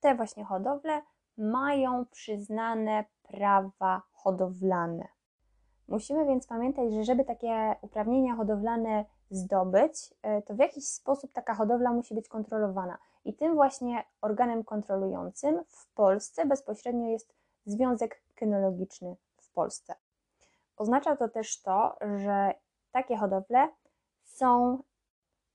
te 0.00 0.14
właśnie 0.14 0.44
hodowle 0.44 1.02
mają 1.38 2.06
przyznane 2.06 3.04
prawa 3.22 4.02
hodowlane. 4.12 5.08
Musimy 5.92 6.26
więc 6.26 6.46
pamiętać, 6.46 6.92
że 6.92 7.04
żeby 7.04 7.24
takie 7.24 7.74
uprawnienia 7.82 8.36
hodowlane 8.36 9.04
zdobyć, 9.30 10.14
e, 10.22 10.42
to 10.42 10.54
w 10.54 10.58
jakiś 10.58 10.88
sposób 10.88 11.32
taka 11.32 11.54
hodowla 11.54 11.92
musi 11.92 12.14
być 12.14 12.28
kontrolowana. 12.28 12.98
I 13.24 13.34
tym 13.34 13.54
właśnie 13.54 14.04
organem 14.20 14.64
kontrolującym 14.64 15.64
w 15.68 15.94
Polsce 15.94 16.46
bezpośrednio 16.46 17.08
jest 17.08 17.34
Związek 17.66 18.22
Kynologiczny 18.34 19.16
w 19.36 19.50
Polsce. 19.50 19.94
Oznacza 20.76 21.16
to 21.16 21.28
też 21.28 21.62
to, 21.62 21.96
że 22.16 22.54
takie 22.92 23.16
hodowle 23.16 23.68
są 24.24 24.82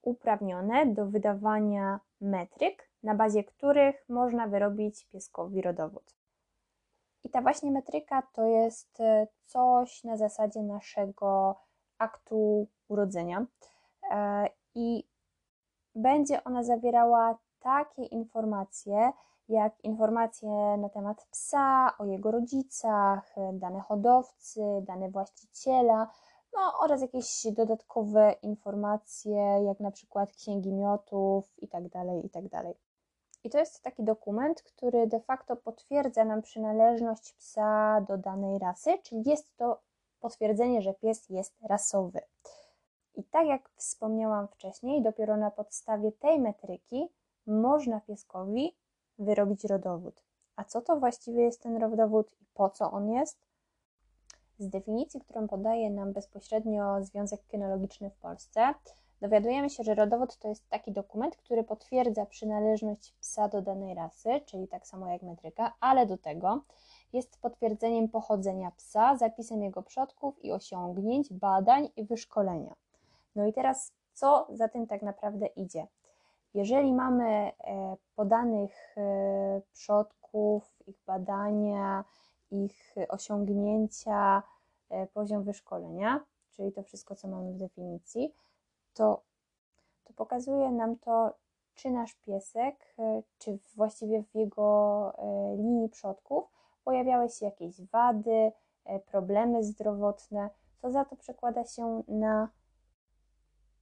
uprawnione 0.02 0.86
do 0.86 1.06
wydawania 1.06 2.00
metryk, 2.22 2.90
na 3.04 3.16
bazie 3.16 3.44
których 3.44 4.10
można 4.10 4.48
wyrobić 4.48 5.06
pieskowi 5.06 5.62
rodowód. 5.62 6.17
I 7.28 7.30
ta 7.30 7.42
właśnie 7.42 7.72
metryka 7.72 8.22
to 8.34 8.46
jest 8.46 9.00
e, 9.00 9.28
coś 9.46 10.04
na 10.04 10.18
zasadzie 10.18 10.64
naszego 10.64 11.56
aktu 11.98 12.68
urodzenia. 12.88 13.46
E, 14.12 14.50
I 14.76 15.04
będzie 15.96 16.44
ona 16.44 16.64
zawierała 16.64 17.38
takie 17.60 18.04
informacje, 18.04 19.12
jak 19.50 19.84
informacje 19.84 20.50
na 20.78 20.90
temat 20.90 21.28
psa, 21.32 21.98
o 22.00 22.06
jego 22.06 22.32
rodzicach, 22.32 23.36
dane 23.54 23.80
hodowcy, 23.80 24.62
dane 24.82 25.10
właściciela, 25.10 26.08
no 26.54 26.80
oraz 26.80 27.02
jakieś 27.02 27.48
dodatkowe 27.52 28.36
informacje, 28.42 29.64
jak 29.66 29.80
na 29.80 29.92
przykład 29.92 30.32
księgi 30.32 30.74
miotów 30.74 31.46
itd., 31.58 31.90
tak 31.90 32.24
itd. 32.24 32.74
I 33.44 33.50
to 33.50 33.58
jest 33.58 33.82
taki 33.84 34.04
dokument, 34.04 34.62
który 34.62 35.08
de 35.08 35.20
facto 35.20 35.56
potwierdza 35.56 36.26
nam 36.26 36.42
przynależność 36.42 37.34
psa 37.34 38.02
do 38.08 38.18
danej 38.18 38.60
rasy, 38.60 38.98
czyli 39.04 39.24
jest 39.26 39.58
to 39.58 39.82
potwierdzenie, 40.20 40.82
że 40.82 40.94
pies 40.94 41.30
jest 41.30 41.56
rasowy. 41.62 42.22
I 43.16 43.24
tak 43.24 43.48
jak 43.48 43.70
wspomniałam 43.76 44.48
wcześniej, 44.48 45.02
dopiero 45.02 45.38
na 45.38 45.52
podstawie 45.52 46.12
tej 46.12 46.40
metryki 46.40 47.10
można 47.48 48.02
pieskowi 48.02 48.76
wyrobić 49.20 49.64
rodowód. 49.64 50.24
A 50.56 50.64
co 50.64 50.82
to 50.82 51.00
właściwie 51.00 51.44
jest 51.44 51.62
ten 51.62 51.78
rodowód 51.78 52.32
i 52.42 52.46
po 52.54 52.70
co 52.70 52.92
on 52.92 53.10
jest? 53.10 53.38
Z 54.60 54.70
definicji, 54.70 55.20
którą 55.20 55.48
podaje 55.48 55.90
nam 55.90 56.14
bezpośrednio 56.14 57.04
Związek 57.04 57.48
Kynologiczny 57.48 58.10
w 58.10 58.18
Polsce, 58.18 58.74
dowiadujemy 59.22 59.70
się, 59.70 59.84
że 59.84 59.96
rodowód 59.96 60.38
to 60.38 60.48
jest 60.48 60.70
taki 60.70 60.92
dokument, 60.92 61.36
który 61.36 61.64
potwierdza 61.64 62.26
przynależność 62.26 63.14
psa 63.20 63.48
do 63.48 63.62
danej 63.62 63.94
rasy, 63.96 64.42
czyli 64.46 64.68
tak 64.68 64.88
samo 64.88 65.08
jak 65.08 65.22
metryka, 65.22 65.74
ale 65.80 66.06
do 66.06 66.18
tego 66.18 66.62
jest 67.14 67.42
potwierdzeniem 67.42 68.10
pochodzenia 68.10 68.72
psa, 68.72 69.18
zapisem 69.18 69.64
jego 69.64 69.84
przodków 69.84 70.46
i 70.46 70.52
osiągnięć, 70.52 71.34
badań 71.34 71.90
i 71.96 72.04
wyszkolenia. 72.04 72.76
No 73.36 73.46
i 73.46 73.54
teraz, 73.54 73.94
co 74.14 74.48
za 74.50 74.68
tym 74.68 74.88
tak 74.88 75.02
naprawdę 75.02 75.46
idzie? 75.46 75.88
Jeżeli 76.54 76.94
mamy 76.94 77.26
e, 77.28 77.52
podanych 78.16 78.96
e, 78.98 79.62
przodków, 79.74 80.78
ich 80.88 81.00
badania, 81.08 82.04
ich 82.52 82.96
osiągnięcia, 83.10 84.44
e, 84.90 85.08
poziom 85.08 85.44
wyszkolenia, 85.44 86.26
czyli 86.52 86.72
to 86.72 86.84
wszystko, 86.84 87.16
co 87.16 87.28
mamy 87.28 87.54
w 87.54 87.58
definicji, 87.58 88.34
to, 88.98 89.22
to 90.04 90.14
pokazuje 90.14 90.72
nam 90.72 90.98
to, 90.98 91.34
czy 91.76 91.92
nasz 91.92 92.14
piesek, 92.14 92.96
czy 93.38 93.60
właściwie 93.76 94.24
w 94.24 94.36
jego 94.36 95.14
linii 95.58 95.90
przodków 95.90 96.44
pojawiały 96.84 97.30
się 97.30 97.46
jakieś 97.46 97.82
wady, 97.82 98.52
problemy 99.06 99.64
zdrowotne, 99.64 100.50
co 100.82 100.92
za 100.92 101.06
to 101.06 101.16
przekłada 101.16 101.64
się 101.66 102.04
na 102.08 102.50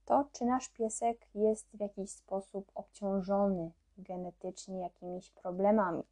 to, 0.06 0.26
czy 0.32 0.46
nasz 0.46 0.70
piesek 0.70 1.28
jest 1.36 1.68
w 1.74 1.80
jakiś 1.80 2.12
sposób 2.12 2.72
obciążony 2.76 3.72
genetycznie 3.98 4.80
jakimiś 4.80 5.32
problemami. 5.32 6.04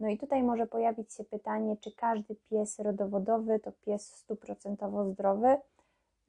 No 0.00 0.08
i 0.08 0.18
tutaj 0.18 0.42
może 0.42 0.66
pojawić 0.66 1.14
się 1.14 1.24
pytanie, 1.24 1.76
czy 1.76 1.92
każdy 1.92 2.34
pies 2.34 2.78
rodowodowy 2.78 3.60
to 3.60 3.72
pies 3.72 4.14
stuprocentowo 4.14 5.04
zdrowy? 5.04 5.56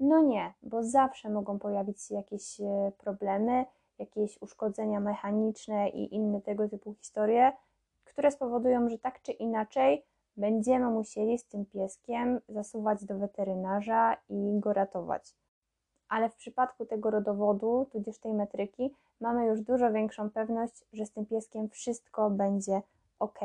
No 0.02 0.22
nie, 0.22 0.54
bo 0.64 0.84
zawsze 0.84 1.30
mogą 1.30 1.60
pojawić 1.60 2.02
się 2.02 2.16
jakieś 2.16 2.62
e, 2.62 2.92
problemy, 2.98 3.66
jakieś 4.00 4.42
uszkodzenia 4.42 5.00
mechaniczne 5.00 5.90
i 5.90 6.16
inne 6.16 6.42
tego 6.42 6.70
typu 6.70 6.94
historie, 6.94 7.52
które 8.06 8.32
spowodują, 8.32 8.90
że 8.90 8.98
tak 8.98 9.22
czy 9.22 9.32
inaczej 9.32 10.06
będziemy 10.38 10.90
musieli 10.90 11.38
z 11.38 11.46
tym 11.46 11.66
pieskiem 11.66 12.40
zasuwać 12.50 13.06
do 13.06 13.18
weterynarza 13.18 14.18
i 14.30 14.60
go 14.60 14.74
ratować 14.74 15.36
ale 16.12 16.30
w 16.30 16.36
przypadku 16.36 16.86
tego 16.86 17.10
rodowodu, 17.10 17.88
tudzież 17.92 18.18
tej 18.18 18.34
metryki, 18.34 18.94
mamy 19.22 19.46
już 19.46 19.62
dużo 19.62 19.92
większą 19.92 20.30
pewność, 20.30 20.86
że 20.94 21.06
z 21.06 21.12
tym 21.12 21.26
pieskiem 21.26 21.70
wszystko 21.70 22.30
będzie 22.30 22.82
ok. 23.20 23.40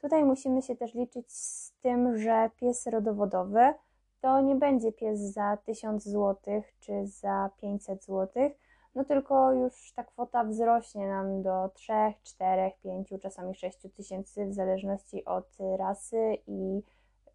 Tutaj 0.00 0.24
musimy 0.24 0.62
się 0.62 0.76
też 0.76 0.94
liczyć 0.94 1.32
z 1.32 1.72
tym, 1.82 2.18
że 2.18 2.50
pies 2.56 2.86
rodowodowy 2.86 3.74
to 4.20 4.40
nie 4.40 4.54
będzie 4.54 4.92
pies 4.92 5.20
za 5.20 5.56
1000 5.56 6.04
zł 6.04 6.62
czy 6.80 7.06
za 7.06 7.50
500 7.60 8.04
zł, 8.04 8.50
no 8.94 9.04
tylko 9.04 9.52
już 9.52 9.92
ta 9.92 10.04
kwota 10.04 10.44
wzrośnie 10.44 11.08
nam 11.08 11.42
do 11.42 11.70
3, 11.74 11.92
4, 12.22 12.72
5, 12.82 13.14
czasami 13.22 13.54
6 13.54 13.78
tysięcy 13.96 14.46
w 14.46 14.54
zależności 14.54 15.24
od 15.24 15.56
rasy 15.78 16.36
i 16.46 16.82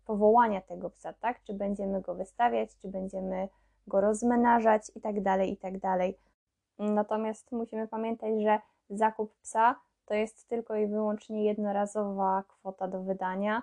powołania 0.05 0.61
tego 0.61 0.89
psa, 0.89 1.13
tak? 1.13 1.43
Czy 1.43 1.53
będziemy 1.53 2.01
go 2.01 2.15
wystawiać, 2.15 2.77
czy 2.77 2.87
będziemy 2.87 3.49
go 3.87 4.01
rozmenażać 4.01 4.91
i 4.95 5.01
tak 5.01 5.21
dalej, 5.21 5.51
i 5.51 5.57
tak 5.57 5.79
dalej. 5.79 6.17
Natomiast 6.79 7.51
musimy 7.51 7.87
pamiętać, 7.87 8.41
że 8.41 8.59
zakup 8.89 9.35
psa 9.41 9.75
to 10.05 10.13
jest 10.13 10.47
tylko 10.47 10.75
i 10.75 10.87
wyłącznie 10.87 11.45
jednorazowa 11.45 12.43
kwota 12.47 12.87
do 12.87 13.01
wydania, 13.03 13.61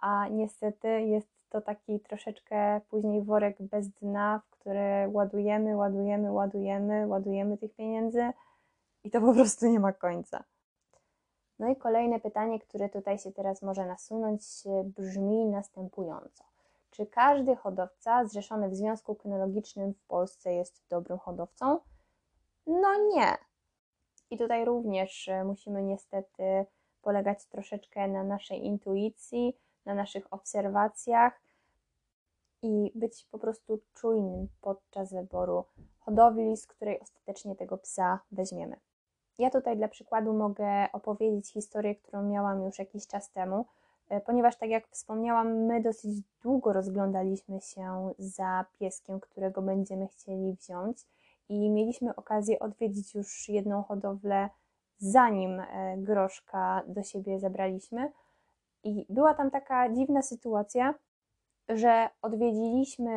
a 0.00 0.28
niestety 0.28 0.88
jest 0.88 1.35
to 1.48 1.60
taki 1.60 2.00
troszeczkę 2.00 2.80
później 2.90 3.22
worek 3.22 3.62
bez 3.62 3.88
dna, 3.88 4.40
w 4.46 4.50
który 4.50 5.08
ładujemy, 5.12 5.76
ładujemy, 5.76 6.32
ładujemy, 6.32 7.06
ładujemy 7.06 7.58
tych 7.58 7.74
pieniędzy 7.74 8.30
i 9.04 9.10
to 9.10 9.20
po 9.20 9.32
prostu 9.34 9.66
nie 9.66 9.80
ma 9.80 9.92
końca. 9.92 10.44
No 11.58 11.68
i 11.68 11.76
kolejne 11.76 12.20
pytanie, 12.20 12.60
które 12.60 12.88
tutaj 12.88 13.18
się 13.18 13.32
teraz 13.32 13.62
może 13.62 13.86
nasunąć, 13.86 14.42
brzmi 14.84 15.46
następująco. 15.46 16.44
Czy 16.90 17.06
każdy 17.06 17.56
hodowca 17.56 18.24
zrzeszony 18.26 18.68
w 18.68 18.74
Związku 18.74 19.14
Kynologicznym 19.14 19.94
w 19.94 20.02
Polsce 20.02 20.52
jest 20.52 20.82
dobrym 20.88 21.18
hodowcą? 21.18 21.78
No 22.66 22.88
nie. 23.14 23.36
I 24.30 24.38
tutaj 24.38 24.64
również 24.64 25.30
musimy 25.44 25.82
niestety 25.82 26.66
polegać 27.02 27.46
troszeczkę 27.46 28.08
na 28.08 28.24
naszej 28.24 28.64
intuicji, 28.64 29.56
na 29.86 29.94
naszych 29.94 30.32
obserwacjach 30.32 31.40
i 32.62 32.92
być 32.94 33.26
po 33.30 33.38
prostu 33.38 33.80
czujnym 33.94 34.48
podczas 34.60 35.12
wyboru 35.12 35.64
hodowli, 35.98 36.56
z 36.56 36.66
której 36.66 37.00
ostatecznie 37.00 37.56
tego 37.56 37.78
psa 37.78 38.20
weźmiemy. 38.32 38.76
Ja 39.38 39.50
tutaj 39.50 39.76
dla 39.76 39.88
przykładu 39.88 40.32
mogę 40.32 40.92
opowiedzieć 40.92 41.52
historię, 41.52 41.94
którą 41.94 42.22
miałam 42.22 42.62
już 42.62 42.78
jakiś 42.78 43.06
czas 43.06 43.30
temu, 43.30 43.66
E, 44.08 44.20
ponieważ, 44.20 44.56
tak 44.56 44.70
jak 44.70 44.88
wspomniałam, 44.88 45.52
my 45.52 45.82
dosyć 45.82 46.22
długo 46.42 46.72
rozglądaliśmy 46.72 47.60
się 47.60 48.10
za 48.18 48.64
pieskiem, 48.78 49.20
którego 49.20 49.62
będziemy 49.62 50.08
chcieli 50.08 50.56
wziąć, 50.60 51.06
i 51.48 51.70
mieliśmy 51.70 52.14
okazję 52.16 52.58
odwiedzić 52.58 53.14
już 53.14 53.48
jedną 53.48 53.82
hodowlę 53.82 54.50
zanim 54.98 55.62
groszka 55.96 56.82
do 56.86 57.02
siebie 57.02 57.40
zabraliśmy. 57.40 58.12
I 58.86 59.06
była 59.08 59.34
tam 59.34 59.50
taka 59.50 59.92
dziwna 59.92 60.22
sytuacja, 60.22 60.94
że 61.68 62.08
odwiedziliśmy 62.22 63.12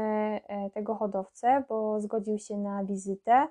tego 0.74 0.96
hodowcę, 0.96 1.64
bo 1.70 2.02
zgodził 2.02 2.40
się 2.40 2.58
na 2.58 2.84
wizytę. 2.84 3.48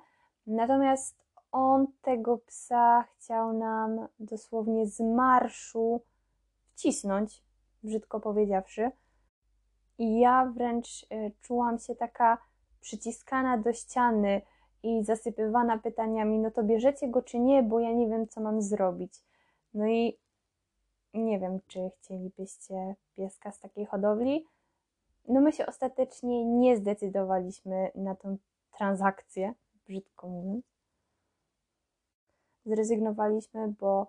Natomiast 0.47 1.25
on 1.53 1.87
tego 2.03 2.39
psa 2.39 3.03
chciał 3.03 3.53
nam 3.53 4.09
dosłownie 4.21 4.87
z 4.87 5.01
marszu 5.01 6.01
wcisnąć, 6.73 7.43
brzydko 7.83 8.21
powiedziawszy. 8.21 8.91
I 9.99 10.21
ja 10.21 10.53
wręcz 10.55 11.07
e, 11.11 11.31
czułam 11.41 11.79
się 11.79 11.95
taka 11.95 12.39
przyciskana 12.81 13.59
do 13.59 13.73
ściany 13.73 14.43
i 14.83 15.05
zasypywana 15.05 15.79
pytaniami: 15.79 16.39
No 16.39 16.51
to 16.51 16.63
bierzecie 16.63 17.09
go 17.09 17.23
czy 17.23 17.39
nie, 17.39 17.63
bo 17.63 17.81
ja 17.81 17.93
nie 17.93 18.09
wiem, 18.09 18.29
co 18.29 18.41
mam 18.41 18.63
zrobić. 18.63 19.15
No 19.75 19.87
i 19.87 20.19
nie 21.15 21.39
wiem, 21.39 21.61
czy 21.67 21.91
chcielibyście 21.97 22.95
pieska 23.17 23.53
z 23.53 23.61
takiej 23.61 23.87
hodowli. 23.87 24.47
No 25.29 25.41
my 25.41 25.53
się 25.53 25.67
ostatecznie 25.67 26.45
nie 26.45 26.77
zdecydowaliśmy 26.77 27.91
na 27.95 28.15
tą 28.15 28.37
transakcję, 28.71 29.55
brzydko 29.87 30.29
mówiąc 30.29 30.65
zrezygnowaliśmy, 32.69 33.69
bo 33.81 34.07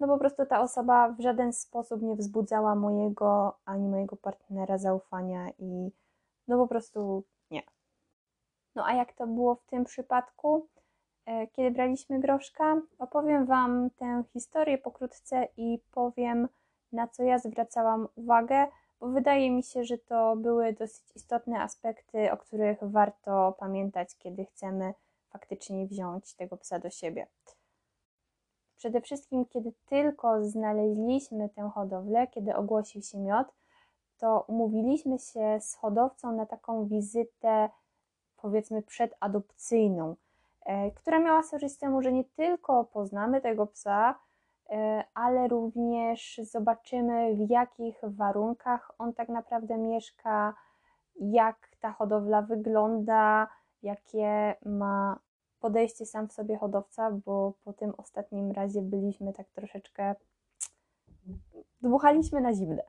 no 0.00 0.06
po 0.06 0.18
prostu 0.18 0.46
ta 0.46 0.60
osoba 0.60 1.08
w 1.08 1.20
żaden 1.20 1.52
sposób 1.52 2.02
nie 2.02 2.16
wzbudzała 2.16 2.74
mojego 2.74 3.58
ani 3.64 3.88
mojego 3.88 4.16
partnera 4.16 4.78
zaufania 4.78 5.50
i 5.58 5.90
no 6.48 6.58
po 6.58 6.68
prostu 6.68 7.24
nie. 7.50 7.62
No 8.74 8.86
a 8.86 8.94
jak 8.94 9.12
to 9.12 9.26
było 9.26 9.54
w 9.54 9.64
tym 9.64 9.84
przypadku? 9.84 10.68
E, 11.26 11.46
kiedy 11.46 11.70
braliśmy 11.70 12.20
groszka, 12.20 12.80
opowiem 12.98 13.46
Wam 13.46 13.90
tę 13.90 14.24
historię 14.32 14.78
pokrótce 14.78 15.48
i 15.56 15.78
powiem, 15.90 16.48
na 16.92 17.08
co 17.08 17.22
ja 17.22 17.38
zwracałam 17.38 18.08
uwagę, 18.14 18.66
bo 19.00 19.08
wydaje 19.08 19.50
mi 19.50 19.62
się, 19.62 19.84
że 19.84 19.98
to 19.98 20.36
były 20.36 20.72
dosyć 20.72 21.04
istotne 21.16 21.60
aspekty, 21.60 22.32
o 22.32 22.36
których 22.36 22.78
warto 22.82 23.56
pamiętać, 23.58 24.16
kiedy 24.18 24.44
chcemy 24.44 24.94
faktycznie 25.30 25.86
wziąć 25.86 26.34
tego 26.34 26.56
psa 26.56 26.78
do 26.78 26.90
siebie. 26.90 27.26
Przede 28.76 29.00
wszystkim, 29.00 29.46
kiedy 29.46 29.72
tylko 29.86 30.44
znaleźliśmy 30.44 31.48
tę 31.48 31.70
hodowlę, 31.74 32.26
kiedy 32.26 32.56
ogłosił 32.56 33.02
się 33.02 33.18
miod, 33.18 33.46
to 34.18 34.44
umówiliśmy 34.48 35.18
się 35.18 35.60
z 35.60 35.74
hodowcą 35.74 36.36
na 36.36 36.46
taką 36.46 36.86
wizytę, 36.86 37.68
powiedzmy, 38.36 38.82
przedadopcyjną, 38.82 40.16
która 40.94 41.18
miała 41.18 41.42
służyć 41.42 41.78
temu, 41.78 42.02
że 42.02 42.12
nie 42.12 42.24
tylko 42.24 42.84
poznamy 42.84 43.40
tego 43.40 43.66
psa, 43.66 44.18
e, 44.70 45.04
ale 45.14 45.48
również 45.48 46.40
zobaczymy, 46.42 47.34
w 47.34 47.50
jakich 47.50 48.00
warunkach 48.02 48.92
on 48.98 49.12
tak 49.12 49.28
naprawdę 49.28 49.78
mieszka, 49.78 50.54
jak 51.20 51.70
ta 51.80 51.92
hodowla 51.92 52.42
wygląda, 52.42 53.48
jakie 53.82 54.54
ma 54.64 55.18
podejście 55.60 56.06
sam 56.06 56.28
w 56.28 56.32
sobie 56.32 56.56
hodowca, 56.56 57.10
bo 57.10 57.52
po 57.64 57.72
tym 57.72 57.92
ostatnim 57.96 58.52
razie 58.52 58.82
byliśmy 58.82 59.32
tak 59.32 59.48
troszeczkę 59.48 60.14
dmuchaliśmy 61.82 62.40
na 62.40 62.54
zimne. 62.54 62.82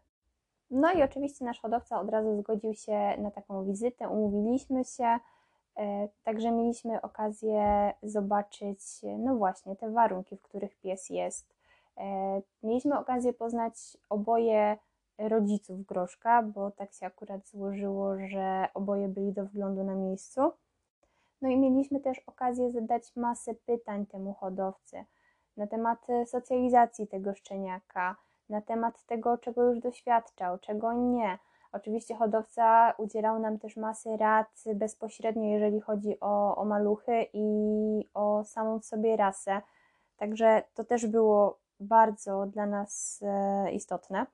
No 0.72 0.94
i 0.94 1.03
oczywiście 1.03 1.46
nasz 1.46 1.62
hodowca 1.62 2.00
od 2.00 2.10
razu 2.10 2.38
zgodził 2.38 2.74
się 2.74 3.17
na 3.17 3.32
taką 3.32 3.65
wizytę, 3.65 4.10
umówiliśmy 4.10 4.86
się, 4.86 5.03
e, 5.03 5.20
także 6.24 6.51
mieliśmy 6.51 7.01
okazję 7.01 7.94
zobaczyć, 8.03 8.79
no 9.17 9.36
właśnie, 9.36 9.75
te 9.75 9.91
warunki, 9.91 10.38
w 10.38 10.41
których 10.41 10.75
pies 10.75 11.10
jest. 11.10 11.55
E, 11.98 12.41
mieliśmy 12.63 13.00
okazję 13.00 13.34
poznać 13.34 13.98
oboje 14.10 14.77
rodziców 15.17 15.86
Groszka, 15.86 16.44
bo 16.44 16.72
tak 16.72 16.94
się 16.94 17.05
akurat 17.05 17.48
złożyło, 17.48 18.17
że 18.27 18.67
oboje 18.74 19.07
byli 19.07 19.33
do 19.33 19.46
wglądu 19.46 19.83
na 19.83 19.96
miejscu. 19.96 20.51
No 21.42 21.50
i 21.50 21.57
mieliśmy 21.57 22.00
też 22.00 22.20
okazję 22.20 22.72
zadać 22.72 23.16
masę 23.16 23.53
pytań 23.53 24.05
temu 24.05 24.33
hodowcy 24.33 25.05
na 25.57 25.68
temat 25.68 26.09
e, 26.09 26.25
socjalizacji 26.25 27.07
tego 27.07 27.35
szczeniaka, 27.35 28.16
na 28.50 28.61
temat 28.61 29.03
tego, 29.05 29.38
czego 29.38 29.64
już 29.64 29.79
doświadczał, 29.79 30.59
czego 30.59 30.94
nie. 30.94 31.40
Oczywiście 31.75 32.16
hodowca 32.16 32.94
udzielał 32.98 33.40
nam 33.40 33.59
też 33.59 33.77
masy 33.77 34.18
rad 34.18 34.64
bezpośrednio, 34.75 35.44
jeżeli 35.44 35.81
chodzi 35.81 36.20
o, 36.20 36.55
o 36.55 36.66
maluchy 36.66 37.25
i 37.33 37.48
o 38.14 38.44
samą 38.44 38.81
sobie 38.81 39.18
rasę. 39.18 39.61
Także 40.18 40.64
to 40.74 40.83
też 40.83 41.07
było 41.07 41.59
bardzo 41.79 42.46
dla 42.46 42.66
nas 42.66 43.20
e, 43.24 43.72
istotne. 43.72 44.25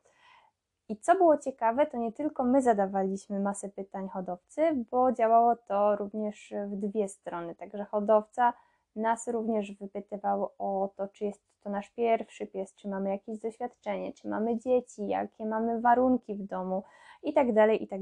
I 0.90 0.98
co 0.98 1.16
było 1.16 1.38
ciekawe, 1.38 1.86
to 1.86 1.98
nie 1.98 2.12
tylko 2.12 2.44
my 2.44 2.62
zadawaliśmy 2.62 3.40
masę 3.40 3.70
pytań 3.70 4.10
hodowcy, 4.10 4.62
bo 4.92 5.12
działało 5.12 5.56
to 5.56 5.96
również 5.96 6.54
w 6.68 6.76
dwie 6.76 7.08
strony. 7.08 7.56
Także 7.56 7.86
hodowca 7.86 8.54
nas 8.96 9.28
również 9.28 9.72
wypytywał 9.72 10.50
o 10.60 10.90
to, 10.96 11.08
czy 11.08 11.26
jest 11.26 11.42
to 11.64 11.70
nasz 11.70 11.90
pierwszy 11.90 12.48
pies, 12.48 12.76
czy 12.76 12.88
mamy 12.88 13.10
jakieś 13.10 13.40
doświadczenie, 13.40 14.14
czy 14.14 14.28
mamy 14.28 14.60
dzieci, 14.60 15.08
jakie 15.08 15.46
mamy 15.46 15.82
warunki 15.82 16.36
w 16.36 16.44
domu 16.44 16.84
i 17.24 17.34
tak 17.34 17.54
dalej, 17.54 17.84
i 17.84 17.88
tak. 17.88 18.02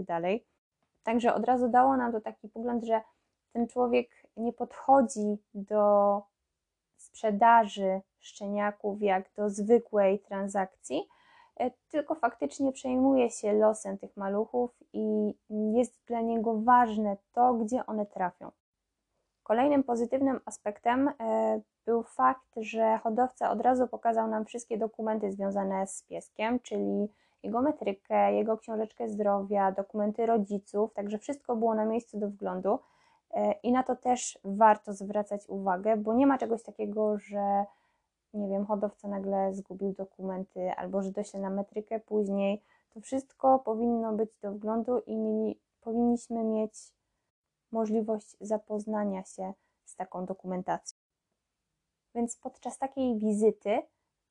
Także 1.03 1.33
od 1.33 1.45
razu 1.45 1.69
dało 1.69 1.97
nam 1.97 2.11
to 2.11 2.21
taki 2.21 2.49
pogląd, 2.49 2.83
że 2.83 3.01
ten 3.53 3.67
człowiek 3.67 4.09
nie 4.37 4.53
podchodzi 4.53 5.37
do 5.53 6.21
sprzedaży 6.97 8.01
szczeniaków 8.19 9.01
jak 9.01 9.33
do 9.35 9.49
zwykłej 9.49 10.19
transakcji, 10.19 11.07
E, 11.59 11.71
tylko 11.89 12.15
faktycznie 12.15 12.71
przejmuje 12.71 13.29
się 13.29 13.53
losem 13.53 13.97
tych 13.97 14.17
maluchów 14.17 14.71
i 14.93 15.33
jest 15.49 15.99
dla 16.05 16.21
niego 16.21 16.61
ważne 16.61 17.17
to, 17.33 17.53
gdzie 17.53 17.85
one 17.85 18.05
trafią. 18.05 18.51
Kolejnym 19.49 19.83
pozytywnym 19.83 20.39
aspektem 20.45 21.07
e, 21.07 21.61
był 21.85 22.03
fakt, 22.03 22.55
że 22.57 22.99
hodowca 23.03 23.51
od 23.51 23.61
razu 23.61 23.87
pokazał 23.87 24.27
nam 24.27 24.45
wszystkie 24.45 24.77
dokumenty 24.77 25.31
związane 25.31 25.87
z 25.87 26.03
pieskiem, 26.03 26.59
czyli 26.59 27.07
jego 27.43 27.61
metrykę, 27.61 28.33
jego 28.33 28.57
książeczkę 28.57 29.09
zdrowia, 29.09 29.71
dokumenty 29.71 30.25
rodziców, 30.25 30.93
także 30.93 31.17
wszystko 31.17 31.55
było 31.55 31.75
na 31.75 31.85
miejscu 31.85 32.19
do 32.19 32.27
wglądu. 32.29 32.79
E, 33.33 33.51
I 33.51 33.71
na 33.71 33.83
to 33.83 33.95
też 33.95 34.39
warto 34.43 34.93
zwracać 34.93 35.47
uwagę, 35.47 35.97
bo 35.97 36.13
nie 36.13 36.27
ma 36.27 36.37
czegoś 36.37 36.63
takiego, 36.63 37.17
że 37.17 37.65
nie 38.33 38.47
wiem, 38.47 38.65
hodowca 38.65 39.07
nagle 39.07 39.53
zgubił 39.53 39.93
dokumenty 39.93 40.71
albo 40.77 41.01
że 41.01 41.11
dośle 41.11 41.39
na 41.39 41.49
metrykę 41.49 41.99
później. 41.99 42.61
To 42.93 43.01
wszystko 43.01 43.59
powinno 43.59 44.13
być 44.13 44.29
do 44.41 44.51
wglądu 44.51 44.99
i 44.99 45.15
mieli, 45.17 45.59
powinniśmy 45.81 46.43
mieć 46.43 46.98
możliwość 47.71 48.37
zapoznania 48.41 49.23
się 49.23 49.53
z 49.85 49.95
taką 49.95 50.25
dokumentacją. 50.25 50.99
Więc 52.15 52.37
podczas 52.37 52.77
takiej 52.77 53.17
wizyty 53.17 53.81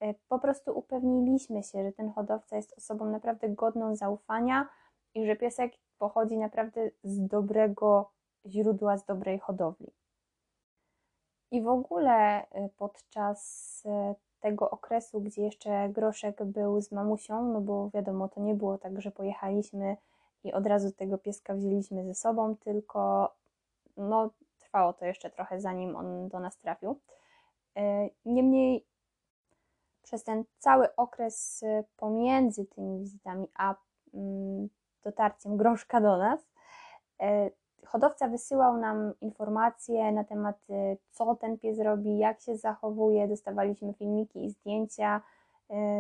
e, 0.01 0.15
po 0.29 0.39
prostu 0.39 0.79
upewniliśmy 0.79 1.63
się, 1.63 1.85
że 1.85 1.93
ten 1.93 2.13
hodowca 2.13 2.57
jest 2.57 2.79
osobą 2.79 3.05
naprawdę 3.05 3.49
godną 3.49 3.97
zaufania 3.97 4.69
i 5.15 5.27
że 5.27 5.37
piesek 5.37 5.73
pochodzi 5.99 6.39
naprawdę 6.39 6.91
z 7.05 7.27
dobrego 7.27 8.11
źródła, 8.47 8.99
z 8.99 9.05
dobrej 9.05 9.39
hodowli. 9.39 9.93
I 11.51 11.63
w 11.63 11.69
ogóle 11.69 12.43
y, 12.43 12.69
podczas 12.77 13.83
y, 13.87 14.15
tego 14.41 14.71
okresu, 14.71 15.21
gdzie 15.21 15.43
jeszcze 15.43 15.89
Groszek 15.89 16.45
był 16.45 16.81
z 16.81 16.93
mamusią, 16.93 17.53
no 17.53 17.61
bo 17.61 17.91
wiadomo, 17.91 18.29
to 18.29 18.41
nie 18.41 18.55
było 18.55 18.79
tak, 18.79 19.01
że 19.01 19.11
pojechaliśmy 19.11 19.97
i 20.45 20.53
od 20.53 20.67
razu 20.67 20.93
tego 20.93 21.19
pieska 21.19 21.55
wzięliśmy 21.55 22.05
ze 22.05 22.15
sobą, 22.15 22.57
tylko 22.57 23.33
no, 23.97 24.31
trwało 24.59 24.93
to 24.93 25.05
jeszcze 25.05 25.31
trochę, 25.31 25.61
zanim 25.61 25.97
on 25.97 26.29
do 26.29 26.41
nas 26.41 26.59
trafił. 26.59 27.01
Y, 27.79 28.11
niemniej 28.25 28.85
przez 30.03 30.25
ten 30.25 30.45
cały 30.59 30.97
okres 30.97 31.65
pomiędzy 31.97 32.67
tymi 32.67 32.99
wizytami 32.99 33.49
a 33.55 33.75
mm, 34.15 34.69
dotarciem 35.05 35.57
Groszka 35.57 36.01
do 36.01 36.17
nas, 36.17 36.41
hodowca 37.87 38.29
wysyłał 38.29 38.77
nam 38.77 39.13
informacje 39.21 40.13
na 40.13 40.25
temat, 40.25 40.57
co 41.11 41.35
ten 41.35 41.59
pies 41.59 41.79
robi, 41.79 42.19
jak 42.19 42.41
się 42.41 42.57
zachowuje. 42.57 43.29
Dostawaliśmy 43.29 43.95
filmiki 43.95 44.45
i 44.45 44.51
zdjęcia 44.51 45.21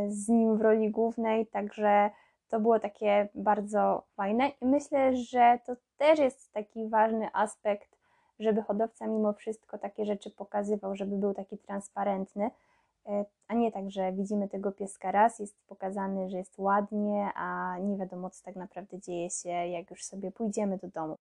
z 0.08 0.28
nim 0.28 0.56
w 0.56 0.60
roli 0.60 0.90
głównej, 0.90 1.46
także 1.46 2.10
to 2.48 2.60
było 2.60 2.80
takie 2.80 3.28
bardzo 3.34 4.02
fajne 4.16 4.48
i 4.60 4.66
myślę, 4.66 5.16
że 5.16 5.58
to 5.66 5.76
też 5.96 6.18
jest 6.18 6.52
taki 6.52 6.88
ważny 6.88 7.28
aspekt, 7.32 7.98
żeby 8.38 8.62
hodowca 8.62 9.06
mimo 9.06 9.32
wszystko 9.32 9.78
takie 9.78 10.04
rzeczy 10.04 10.30
pokazywał, 10.30 10.96
żeby 10.96 11.16
był 11.16 11.34
taki 11.34 11.58
transparentny, 11.58 12.46
y, 12.46 13.10
a 13.48 13.54
nie 13.54 13.72
tak, 13.72 13.90
że 13.90 14.12
widzimy 14.12 14.48
tego 14.48 14.72
pieska 14.72 15.12
raz, 15.12 15.38
jest 15.38 15.56
pokazany, 15.66 16.30
że 16.30 16.36
jest 16.36 16.58
ładnie, 16.58 17.30
a 17.34 17.78
nie 17.78 17.96
wiadomo, 17.96 18.30
co 18.30 18.44
tak 18.44 18.56
naprawdę 18.56 19.00
dzieje 19.00 19.30
się, 19.30 19.48
jak 19.48 19.90
już 19.90 20.04
sobie 20.04 20.32
pójdziemy 20.32 20.78
do 20.78 20.88
domu. 20.88 21.16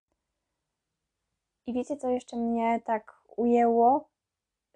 I 1.67 1.73
wiecie, 1.73 1.97
co 1.97 2.09
jeszcze 2.09 2.37
mnie 2.37 2.81
tak 2.85 3.21
ujęło, 3.37 4.07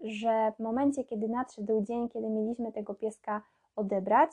że 0.04 0.54
w 0.58 0.60
momencie, 0.60 1.04
kiedy 1.04 1.28
nadszedł 1.28 1.82
dzień, 1.82 2.10
kiedy 2.10 2.30
mieliśmy 2.30 2.72
tego 2.72 2.96
pieska 2.96 3.42
odebrać, 3.76 4.32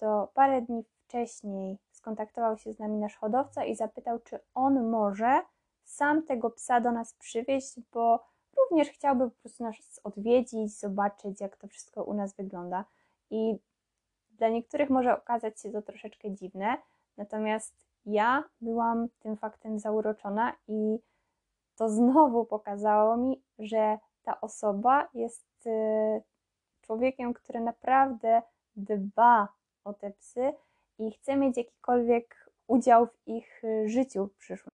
to 0.00 0.30
parę 0.34 0.62
dni 0.62 0.84
wcześniej 0.84 1.78
skontaktował 1.90 2.58
się 2.58 2.72
z 2.72 2.78
nami 2.78 2.98
nasz 2.98 3.16
hodowca 3.16 3.64
i 3.64 3.76
zapytał, 3.76 4.18
czy 4.18 4.38
on 4.54 4.90
może 4.90 5.40
sam 5.84 6.22
tego 6.22 6.50
psa 6.50 6.80
do 6.80 6.92
nas 6.92 7.14
przywieźć, 7.14 7.80
bo 7.92 8.24
również 8.56 8.88
chciałby 8.88 9.30
po 9.30 9.36
prostu 9.36 9.64
nas 9.64 10.00
odwiedzić, 10.04 10.78
zobaczyć, 10.78 11.40
jak 11.40 11.56
to 11.56 11.68
wszystko 11.68 12.04
u 12.04 12.14
nas 12.14 12.36
wygląda. 12.36 12.84
I 13.30 13.56
dla 14.30 14.48
niektórych 14.48 14.90
może 14.90 15.16
okazać 15.16 15.60
się 15.60 15.70
to 15.70 15.82
troszeczkę 15.82 16.30
dziwne, 16.30 16.76
natomiast 17.16 17.86
ja 18.06 18.44
byłam 18.60 19.08
tym 19.18 19.36
faktem 19.36 19.78
zauroczona 19.78 20.52
i 20.68 20.98
to 21.76 21.88
znowu 21.88 22.44
pokazało 22.44 23.16
mi, 23.16 23.42
że 23.58 23.98
ta 24.22 24.40
osoba 24.40 25.08
jest 25.14 25.66
y, 25.66 26.22
człowiekiem, 26.80 27.34
który 27.34 27.60
naprawdę 27.60 28.42
dba 28.76 29.48
o 29.84 29.92
te 29.92 30.10
psy 30.10 30.52
i 30.98 31.10
chce 31.12 31.36
mieć 31.36 31.56
jakikolwiek 31.56 32.50
udział 32.66 33.06
w 33.06 33.28
ich 33.28 33.64
y, 33.64 33.88
życiu 33.88 34.28
przyszłym. 34.38 34.70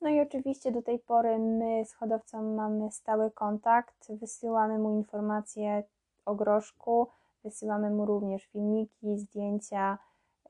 No 0.00 0.10
i 0.10 0.20
oczywiście 0.20 0.72
do 0.72 0.82
tej 0.82 0.98
pory 0.98 1.38
my 1.38 1.84
z 1.84 1.92
hodowcą 1.92 2.42
mamy 2.42 2.90
stały 2.90 3.30
kontakt, 3.30 4.12
wysyłamy 4.12 4.78
mu 4.78 4.96
informacje 4.96 5.82
o 6.24 6.34
groszku, 6.34 7.08
wysyłamy 7.44 7.90
mu 7.90 8.06
również 8.06 8.44
filmiki, 8.44 9.18
zdjęcia, 9.18 9.98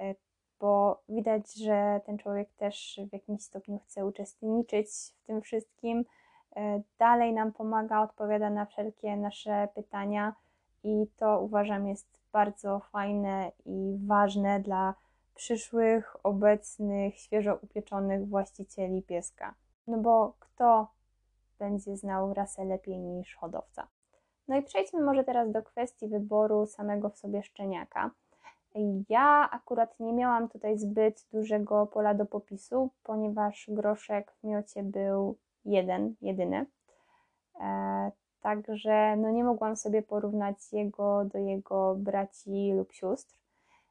y, 0.01 0.15
bo 0.61 1.03
widać, 1.09 1.55
że 1.55 2.01
ten 2.07 2.19
człowiek 2.19 2.53
też 2.53 3.01
w 3.11 3.13
jakimś 3.13 3.43
stopniu 3.43 3.79
chce 3.79 4.07
uczestniczyć 4.07 4.89
w 5.23 5.27
tym 5.27 5.43
wszystkim. 5.43 6.05
E, 6.57 6.83
dalej 6.99 7.33
nam 7.33 7.53
pomaga, 7.53 8.03
odpowiada 8.03 8.51
na 8.51 8.67
wszelkie 8.67 9.17
nasze 9.17 9.69
pytania 9.75 10.35
i 10.85 11.07
to 11.17 11.41
uważam 11.41 11.87
jest 11.89 12.21
bardzo 12.33 12.81
fajne 12.81 13.53
i 13.67 13.99
ważne 14.07 14.61
dla 14.61 14.95
przyszłych, 15.35 16.17
obecnych, 16.27 17.19
świeżo 17.19 17.59
upieczonych 17.63 18.29
właścicieli 18.29 19.03
pieska. 19.03 19.55
No 19.87 19.99
bo 19.99 20.35
kto 20.39 20.89
będzie 21.59 21.97
znał 21.97 22.35
rasę 22.35 22.65
lepiej 22.65 22.99
niż 22.99 23.35
hodowca? 23.35 23.87
No 24.49 24.57
i 24.57 24.63
przejdźmy 24.63 25.01
może 25.01 25.25
teraz 25.25 25.51
do 25.51 25.63
kwestii 25.63 26.09
wyboru 26.09 26.67
samego 26.67 27.11
w 27.11 27.19
sobie 27.19 27.43
szczeniaka. 27.43 28.11
Ja 29.09 29.49
akurat 29.51 30.01
nie 30.01 30.13
miałam 30.13 30.49
tutaj 30.49 30.79
zbyt 30.79 31.27
dużego 31.33 31.87
pola 31.87 32.15
do 32.15 32.27
popisu, 32.27 32.91
ponieważ 33.03 33.67
groszek 33.69 34.33
w 34.33 34.45
miocie 34.45 34.83
był 34.83 35.37
jeden, 35.65 36.15
jedyny. 36.21 36.67
Także 38.45 39.17
no 39.17 39.31
nie 39.31 39.45
mogłam 39.45 39.77
sobie 39.77 40.03
porównać 40.03 40.73
jego 40.73 41.25
do 41.25 41.39
jego 41.39 41.95
braci 41.95 42.73
lub 42.73 42.93
sióstr. 42.93 43.39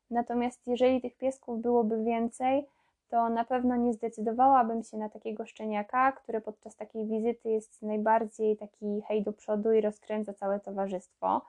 Natomiast 0.09 0.67
jeżeli 0.67 1.01
tych 1.01 1.17
piesków 1.17 1.61
byłoby 1.61 2.03
więcej, 2.03 2.65
to 3.09 3.29
na 3.29 3.45
pewno 3.45 3.75
nie 3.75 3.93
zdecydowałabym 3.93 4.83
się 4.83 4.97
na 4.97 5.09
takiego 5.09 5.45
szczeniaka, 5.45 6.11
który 6.11 6.41
podczas 6.41 6.75
takiej 6.75 7.05
wizyty 7.07 7.49
jest 7.49 7.81
najbardziej 7.81 8.57
taki 8.57 9.01
hej 9.07 9.23
do 9.23 9.33
przodu 9.33 9.73
i 9.73 9.81
rozkręca 9.81 10.33
całe 10.33 10.59
towarzystwo 10.59 11.41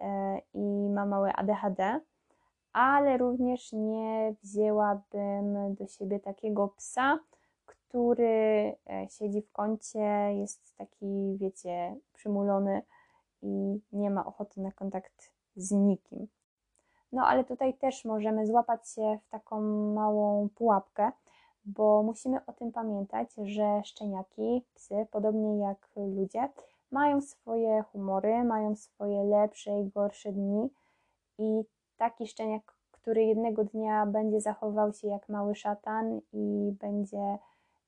e, 0.00 0.38
i 0.54 0.90
ma 0.90 1.06
małe 1.06 1.32
ADHD 1.32 2.00
ale 2.72 3.16
również 3.16 3.72
nie 3.72 4.34
wzięłabym 4.42 5.74
do 5.74 5.86
siebie 5.86 6.20
takiego 6.20 6.68
psa, 6.68 7.18
który 7.88 8.76
e, 8.90 9.08
siedzi 9.10 9.42
w 9.42 9.52
kącie, 9.52 10.34
jest 10.34 10.76
taki, 10.76 11.36
wiecie, 11.36 11.96
przymulony 12.12 12.82
i 13.42 13.80
nie 13.92 14.10
ma 14.10 14.26
ochoty 14.26 14.60
na 14.60 14.72
kontakt 14.72 15.32
z 15.56 15.70
nikim. 15.70 16.28
No 17.12 17.26
ale 17.26 17.44
tutaj 17.44 17.74
też 17.74 18.04
możemy 18.04 18.46
złapać 18.46 18.88
się 18.90 19.18
w 19.26 19.30
taką 19.30 19.60
małą 19.94 20.48
pułapkę, 20.48 21.12
bo 21.64 22.02
musimy 22.02 22.46
o 22.46 22.52
tym 22.52 22.72
pamiętać, 22.72 23.28
że 23.44 23.82
szczeniaki, 23.84 24.62
psy, 24.74 25.06
podobnie 25.10 25.58
jak 25.58 25.88
ludzie, 25.96 26.48
mają 26.90 27.20
swoje 27.20 27.82
humory, 27.92 28.44
mają 28.44 28.76
swoje 28.76 29.24
lepsze 29.24 29.80
i 29.80 29.88
gorsze 29.88 30.32
dni 30.32 30.70
i 31.38 31.64
taki 31.96 32.26
szczeniak, 32.26 32.74
który 32.90 33.24
jednego 33.24 33.64
dnia 33.64 34.06
będzie 34.06 34.40
zachował 34.40 34.92
się 34.92 35.08
jak 35.08 35.28
mały 35.28 35.54
szatan 35.54 36.20
i 36.32 36.72
będzie 36.80 37.38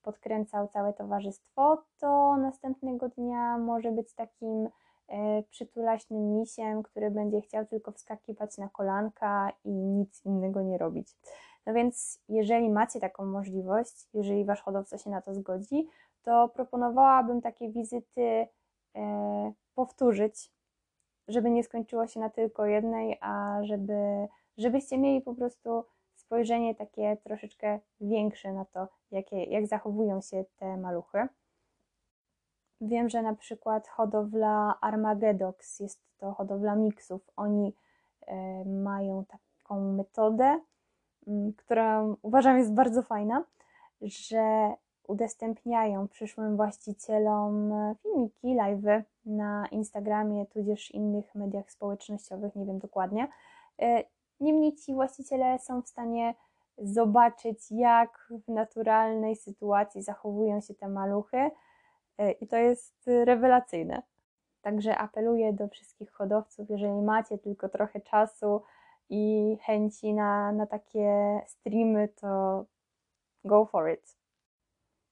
podkręcał 0.03 0.69
całe 0.69 0.93
towarzystwo, 0.93 1.83
to 1.99 2.37
następnego 2.37 3.09
dnia 3.09 3.59
może 3.59 3.93
być 3.93 4.15
takim 4.15 4.69
e, 5.09 5.43
przytulaśnym 5.43 6.35
misiem, 6.35 6.83
który 6.83 7.11
będzie 7.11 7.41
chciał 7.41 7.67
tylko 7.67 7.93
wskakiwać 7.93 8.59
na 8.59 8.69
kolanka 8.69 9.53
i 9.65 9.71
nic 9.71 10.25
innego 10.25 10.63
nie 10.63 10.79
robić. 10.79 11.17
No 11.67 11.75
więc, 11.75 12.21
jeżeli 12.29 12.71
macie 12.71 13.01
taką 13.01 13.27
możliwość, 13.27 14.09
jeżeli 14.15 14.45
wasz 14.45 14.63
hodowca 14.63 14.99
się 14.99 15.11
na 15.11 15.23
to 15.23 15.35
zgodzi, 15.35 15.89
to 16.23 16.49
proponowałabym 16.49 17.41
takie 17.41 17.71
wizyty 17.71 18.47
e, 18.97 19.53
powtórzyć, 19.75 20.51
żeby 21.29 21.51
nie 21.51 21.65
skończyło 21.65 22.07
się 22.07 22.21
na 22.21 22.31
tylko 22.31 22.67
jednej, 22.67 23.19
a 23.21 23.59
żeby, 23.63 24.29
żebyście 24.59 24.99
mieli 24.99 25.21
po 25.21 25.35
prostu 25.35 25.85
spojrzenie 26.29 26.75
takie 26.75 27.17
troszeczkę 27.25 27.79
większe 28.01 28.53
na 28.53 28.65
to, 28.65 28.89
jakie, 29.11 29.45
jak 29.45 29.67
zachowują 29.67 30.21
się 30.21 30.45
te 30.57 30.77
maluchy. 30.77 31.29
Wiem, 32.81 33.09
że 33.09 33.23
na 33.23 33.35
przykład 33.35 33.89
hodowla 33.89 34.79
Armagedox, 34.81 35.81
jest 35.81 36.01
to 36.19 36.33
hodowla 36.33 36.75
miksów, 36.75 37.31
oni 37.37 37.75
y, 38.23 38.33
mają 38.69 39.25
taką 39.25 39.93
metodę, 39.93 40.61
która 41.57 42.05
uważam 42.23 42.59
jest 42.59 42.75
bardzo 42.75 43.03
fajna, 43.03 43.45
że 44.01 44.75
udostępniają 45.07 46.09
przyszłym 46.09 46.57
właścicielom 46.57 47.73
filmiki, 48.03 48.47
live'y 48.47 49.03
na 49.27 49.67
Instagramie, 49.67 50.47
tudzież 50.47 50.91
innych 50.91 51.35
mediach 51.35 51.71
społecznościowych, 51.71 52.57
nie 52.57 52.67
wiem 52.67 52.79
dokładnie. 52.79 53.29
Niemniej 54.41 54.75
ci 54.75 54.95
właściciele 54.95 55.59
są 55.59 55.83
w 55.83 55.89
stanie 55.89 56.35
zobaczyć, 56.79 57.71
jak 57.71 58.29
w 58.47 58.49
naturalnej 58.49 59.37
sytuacji 59.37 60.03
zachowują 60.03 60.61
się 60.61 60.75
te 60.75 60.89
maluchy, 60.89 61.51
e, 62.19 62.33
i 62.33 62.47
to 62.47 62.57
jest 62.57 62.95
rewelacyjne. 63.07 64.03
Także 64.63 64.99
apeluję 64.99 65.53
do 65.53 65.69
wszystkich 65.69 66.11
hodowców, 66.11 66.71
jeżeli 66.71 67.03
macie 67.03 67.39
tylko 67.39 67.69
trochę 67.69 68.01
czasu 68.01 68.63
i 69.11 69.57
chęci 69.63 70.15
na, 70.15 70.53
na 70.53 70.67
takie 70.67 71.41
streamy, 71.47 72.09
to 72.09 72.65
go 73.45 73.67
for 73.67 73.91
it. 73.91 74.17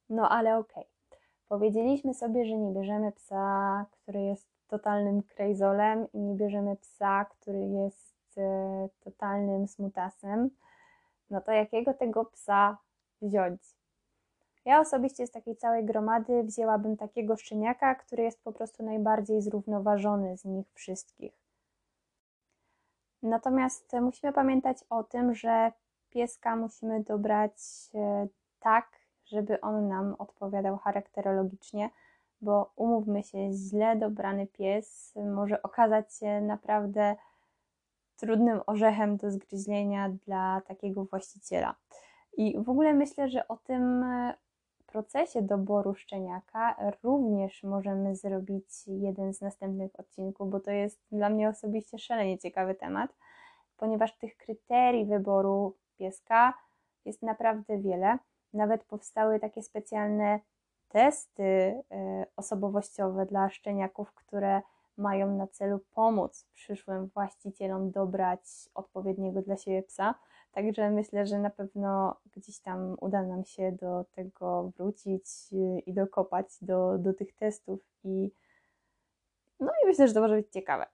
No 0.08 0.28
ale 0.28 0.58
okej. 0.58 0.84
Okay. 0.84 1.18
Powiedzieliśmy 1.48 2.14
sobie, 2.14 2.44
że 2.44 2.56
nie 2.56 2.72
bierzemy 2.72 3.12
psa, 3.12 3.86
który 3.90 4.22
jest 4.22 4.48
totalnym 4.68 5.22
krejzolem 5.22 6.06
i 6.12 6.18
nie 6.18 6.34
bierzemy 6.34 6.76
psa, 6.76 7.24
który 7.24 7.66
jest 7.66 8.15
e, 8.38 8.88
totalnym 9.00 9.68
smutasem. 9.68 10.50
No 11.30 11.40
to 11.40 11.52
jakiego 11.52 11.94
tego 11.94 12.24
psa 12.24 12.78
wziąć? 13.22 13.60
Ja 14.64 14.80
osobiście 14.80 15.26
z 15.26 15.30
takiej 15.30 15.56
całej 15.56 15.84
gromady 15.84 16.42
wzięłabym 16.42 16.96
takiego 16.96 17.36
szczeniaka, 17.36 17.94
który 17.94 18.22
jest 18.22 18.42
po 18.42 18.52
prostu 18.52 18.82
najbardziej 18.82 19.42
zrównoważony 19.42 20.36
z 20.36 20.44
nich 20.44 20.66
wszystkich. 20.74 21.32
Natomiast 23.22 23.92
musimy 24.00 24.32
pamiętać 24.32 24.84
o 24.90 25.04
tym, 25.04 25.34
że 25.34 25.72
pieska 26.10 26.56
musimy 26.56 27.02
dobrać 27.02 27.52
e, 27.94 28.26
tak, 28.60 28.88
żeby 29.24 29.60
on 29.60 29.88
nam 29.88 30.14
odpowiadał 30.18 30.76
charakterologicznie, 30.78 31.90
bo 32.40 32.72
umówmy 32.76 33.22
się, 33.22 33.52
źle 33.52 33.96
dobrany 33.96 34.46
pies 34.46 35.14
może 35.34 35.62
okazać 35.62 36.14
się 36.14 36.40
naprawdę 36.40 37.16
trudnym 38.16 38.60
orzechem 38.66 39.16
do 39.16 39.30
zgryzienia 39.30 40.08
dla 40.26 40.60
takiego 40.60 41.04
właściciela. 41.04 41.74
I 42.36 42.58
w 42.58 42.70
ogóle 42.70 42.94
myślę, 42.94 43.28
że 43.28 43.48
o 43.48 43.56
tym 43.56 44.04
procesie 44.86 45.42
doboru 45.42 45.94
szczeniaka 45.94 46.76
również 47.02 47.62
możemy 47.62 48.16
zrobić 48.16 48.86
jeden 48.86 49.34
z 49.34 49.40
następnych 49.40 49.90
odcinków, 49.98 50.50
bo 50.50 50.60
to 50.60 50.70
jest 50.70 51.00
dla 51.12 51.28
mnie 51.28 51.48
osobiście 51.48 51.98
szalenie 51.98 52.38
ciekawy 52.38 52.74
temat, 52.74 53.10
ponieważ 53.76 54.18
tych 54.18 54.36
kryterii 54.36 55.04
wyboru 55.04 55.76
pieska 55.98 56.54
jest 57.04 57.22
naprawdę 57.22 57.78
wiele. 57.78 58.18
Nawet 58.52 58.84
powstały 58.84 59.40
takie 59.40 59.62
specjalne 59.62 60.40
testy 60.88 61.42
e, 61.42 61.82
osobowościowe 62.36 63.26
dla 63.26 63.50
szczeniaków, 63.50 64.12
które 64.12 64.62
mają 64.98 65.36
na 65.36 65.46
celu 65.46 65.80
pomóc 65.94 66.46
przyszłym 66.54 67.06
właścicielom 67.06 67.90
dobrać 67.90 68.40
odpowiedniego 68.74 69.42
dla 69.42 69.56
siebie 69.56 69.82
psa. 69.82 70.14
Także 70.52 70.90
myślę, 70.90 71.26
że 71.26 71.38
na 71.38 71.50
pewno 71.50 72.16
gdzieś 72.32 72.58
tam 72.58 72.96
uda 73.00 73.22
nam 73.22 73.44
się 73.44 73.72
do 73.72 74.04
tego 74.12 74.72
wrócić 74.76 75.24
i 75.86 75.92
dokopać 75.92 76.46
do, 76.62 76.98
do 76.98 77.14
tych 77.14 77.34
testów 77.34 77.80
i, 78.04 78.30
No 79.60 79.72
i 79.82 79.86
myślę, 79.86 80.08
że 80.08 80.14
to 80.14 80.20
może 80.20 80.36
być 80.36 80.52
ciekawe. 80.52 80.86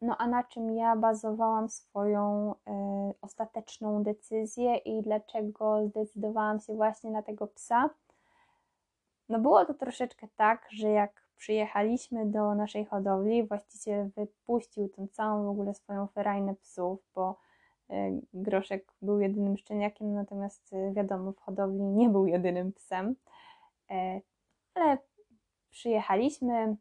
No 0.00 0.16
a 0.16 0.26
na 0.26 0.44
czym 0.44 0.70
ja 0.70 0.96
bazowałam 0.96 1.68
swoją 1.68 2.54
y, 2.54 2.54
ostateczną 3.20 4.02
decyzję 4.02 4.76
i 4.76 5.02
dlaczego 5.02 5.88
zdecydowałam 5.88 6.60
się 6.60 6.74
właśnie 6.74 7.10
na 7.10 7.22
tego 7.22 7.46
psa? 7.46 7.90
No 9.28 9.38
było 9.38 9.64
to 9.64 9.74
troszeczkę 9.74 10.28
tak, 10.36 10.68
że 10.70 10.88
jak 10.88 11.27
przyjechaliśmy 11.38 12.26
do 12.26 12.54
naszej 12.54 12.84
hodowli, 12.84 13.46
właściciel 13.46 14.10
wypuścił 14.16 14.88
tą 14.88 15.08
całą 15.08 15.44
w 15.44 15.48
ogóle 15.48 15.74
swoją 15.74 16.06
ferajnę 16.06 16.54
psów, 16.54 17.00
bo 17.14 17.38
y, 17.90 17.94
Groszek 18.34 18.92
był 19.02 19.20
jedynym 19.20 19.56
szczeniakiem, 19.56 20.14
natomiast 20.14 20.72
y, 20.72 20.92
wiadomo, 20.92 21.32
w 21.32 21.40
hodowli 21.40 21.82
nie 21.82 22.08
był 22.08 22.26
jedynym 22.26 22.72
psem. 22.72 23.16
Y, 23.90 24.22
ale 24.74 24.98
przyjechaliśmy, 25.70 26.76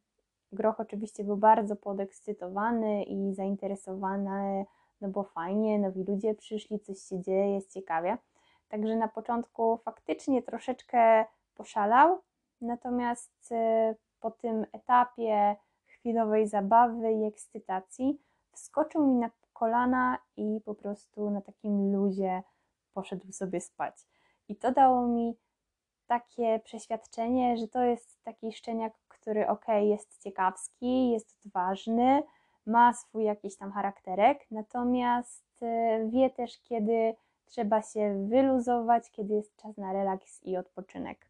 Groch 0.51 0.79
oczywiście 0.79 1.23
był 1.23 1.37
bardzo 1.37 1.75
podekscytowany 1.75 3.03
i 3.03 3.33
zainteresowany, 3.33 4.65
no 5.01 5.09
bo 5.09 5.23
fajnie, 5.23 5.79
nowi 5.79 6.03
ludzie 6.03 6.35
przyszli, 6.35 6.79
coś 6.79 6.99
się 6.99 7.21
dzieje, 7.21 7.53
jest 7.53 7.73
ciekawie. 7.73 8.17
Także 8.69 8.95
na 8.95 9.07
początku 9.07 9.77
faktycznie 9.77 10.41
troszeczkę 10.41 11.25
poszalał, 11.55 12.21
natomiast 12.61 13.51
e, 13.51 13.95
po 14.19 14.31
tym 14.31 14.65
etapie 14.71 15.55
chwilowej 15.85 16.47
zabawy 16.47 17.13
i 17.13 17.25
ekscytacji 17.25 18.21
wskoczył 18.51 19.07
mi 19.07 19.15
na 19.15 19.29
kolana 19.53 20.17
i 20.37 20.61
po 20.65 20.75
prostu 20.75 21.29
na 21.29 21.41
takim 21.41 21.93
luzie 21.93 22.43
poszedł 22.93 23.31
sobie 23.31 23.61
spać. 23.61 23.95
I 24.49 24.55
to 24.55 24.71
dało 24.71 25.07
mi 25.07 25.37
takie 26.07 26.59
przeświadczenie, 26.63 27.57
że 27.57 27.67
to 27.67 27.83
jest 27.83 28.23
taki 28.23 28.51
szczeniak, 28.51 28.93
który 29.07 29.47
ok, 29.47 29.65
jest 29.81 30.23
ciekawski, 30.23 31.11
jest 31.11 31.35
odważny, 31.45 32.23
ma 32.65 32.93
swój 32.93 33.23
jakiś 33.23 33.57
tam 33.57 33.71
charakterek, 33.71 34.51
natomiast 34.51 35.45
e, 35.61 36.09
wie 36.09 36.29
też, 36.29 36.59
kiedy 36.61 37.15
trzeba 37.45 37.81
się 37.81 38.27
wyluzować, 38.29 39.11
kiedy 39.11 39.33
jest 39.33 39.55
czas 39.55 39.77
na 39.77 39.93
relaks 39.93 40.43
i 40.43 40.57
odpoczynek. 40.57 41.27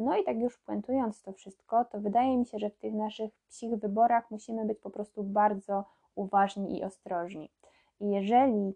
No 0.00 0.16
i 0.16 0.24
tak 0.24 0.38
już 0.38 0.58
puentując 0.58 1.22
to 1.22 1.32
wszystko, 1.32 1.84
to 1.84 2.00
wydaje 2.00 2.38
mi 2.38 2.46
się, 2.46 2.58
że 2.58 2.70
w 2.70 2.78
tych 2.78 2.94
naszych 2.94 3.32
psich 3.48 3.74
wyborach 3.74 4.30
musimy 4.30 4.64
być 4.64 4.78
po 4.78 4.90
prostu 4.90 5.24
bardzo 5.24 5.84
uważni 6.14 6.78
i 6.78 6.84
ostrożni. 6.84 7.50
I 8.00 8.10
jeżeli 8.10 8.74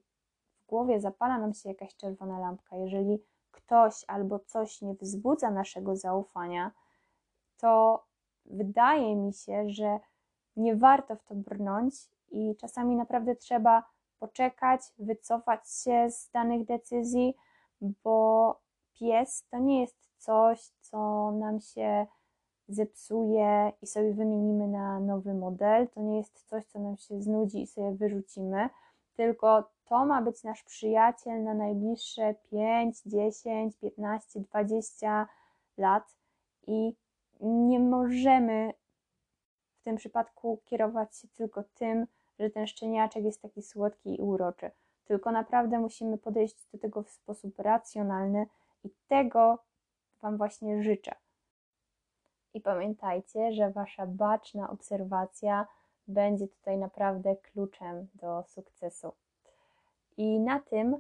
w 0.62 0.66
głowie 0.66 1.00
zapala 1.00 1.38
nam 1.38 1.54
się 1.54 1.68
jakaś 1.68 1.96
czerwona 1.96 2.38
lampka, 2.38 2.76
jeżeli 2.76 3.22
ktoś 3.50 4.04
albo 4.08 4.38
coś 4.38 4.82
nie 4.82 4.94
wzbudza 4.94 5.50
naszego 5.50 5.96
zaufania, 5.96 6.70
to 7.56 8.04
wydaje 8.44 9.16
mi 9.16 9.32
się, 9.32 9.70
że 9.70 10.00
nie 10.56 10.76
warto 10.76 11.16
w 11.16 11.24
to 11.24 11.34
brnąć 11.34 11.94
i 12.30 12.56
czasami 12.56 12.96
naprawdę 12.96 13.36
trzeba 13.36 13.82
poczekać, 14.18 14.80
wycofać 14.98 15.60
się 15.70 16.10
z 16.10 16.30
danych 16.30 16.64
decyzji, 16.64 17.36
bo 17.80 18.60
pies 18.98 19.46
to 19.50 19.58
nie 19.58 19.80
jest 19.80 20.03
coś, 20.24 20.60
co 20.80 21.30
nam 21.32 21.60
się 21.60 22.06
zepsuje 22.68 23.72
i 23.82 23.86
sobie 23.86 24.12
wymienimy 24.12 24.68
na 24.68 25.00
nowy 25.00 25.34
model. 25.34 25.88
To 25.88 26.00
nie 26.00 26.16
jest 26.16 26.48
coś, 26.48 26.64
co 26.64 26.78
nam 26.78 26.96
się 26.96 27.22
znudzi 27.22 27.62
i 27.62 27.66
sobie 27.66 27.92
wyrzucimy, 27.92 28.68
tylko 29.16 29.64
to 29.84 30.06
ma 30.06 30.22
być 30.22 30.42
nasz 30.42 30.62
przyjaciel 30.62 31.44
na 31.44 31.54
najbliższe 31.54 32.34
5, 32.50 33.02
10, 33.06 33.76
15, 33.76 34.40
20 34.40 35.28
lat 35.78 36.14
i 36.66 36.94
nie 37.40 37.80
możemy 37.80 38.72
w 39.80 39.84
tym 39.84 39.96
przypadku 39.96 40.58
kierować 40.64 41.16
się 41.16 41.28
tylko 41.28 41.62
tym, 41.74 42.06
że 42.38 42.50
ten 42.50 42.66
szczeniaczek 42.66 43.24
jest 43.24 43.42
taki 43.42 43.62
słodki 43.62 44.20
i 44.20 44.22
uroczy. 44.22 44.70
Tylko 45.04 45.32
naprawdę 45.32 45.78
musimy 45.78 46.18
podejść 46.18 46.66
do 46.72 46.78
tego 46.78 47.02
w 47.02 47.10
sposób 47.10 47.58
racjonalny 47.58 48.46
i 48.84 48.90
tego 49.08 49.58
Wam 50.24 50.36
właśnie 50.36 50.82
życzę. 50.82 51.14
I 52.54 52.60
pamiętajcie, 52.60 53.52
że 53.52 53.70
Wasza 53.70 54.06
baczna 54.06 54.70
obserwacja 54.70 55.66
będzie 56.08 56.48
tutaj 56.48 56.78
naprawdę 56.78 57.36
kluczem 57.36 58.08
do 58.14 58.42
sukcesu. 58.42 59.12
I 60.16 60.40
na 60.40 60.60
tym 60.60 60.96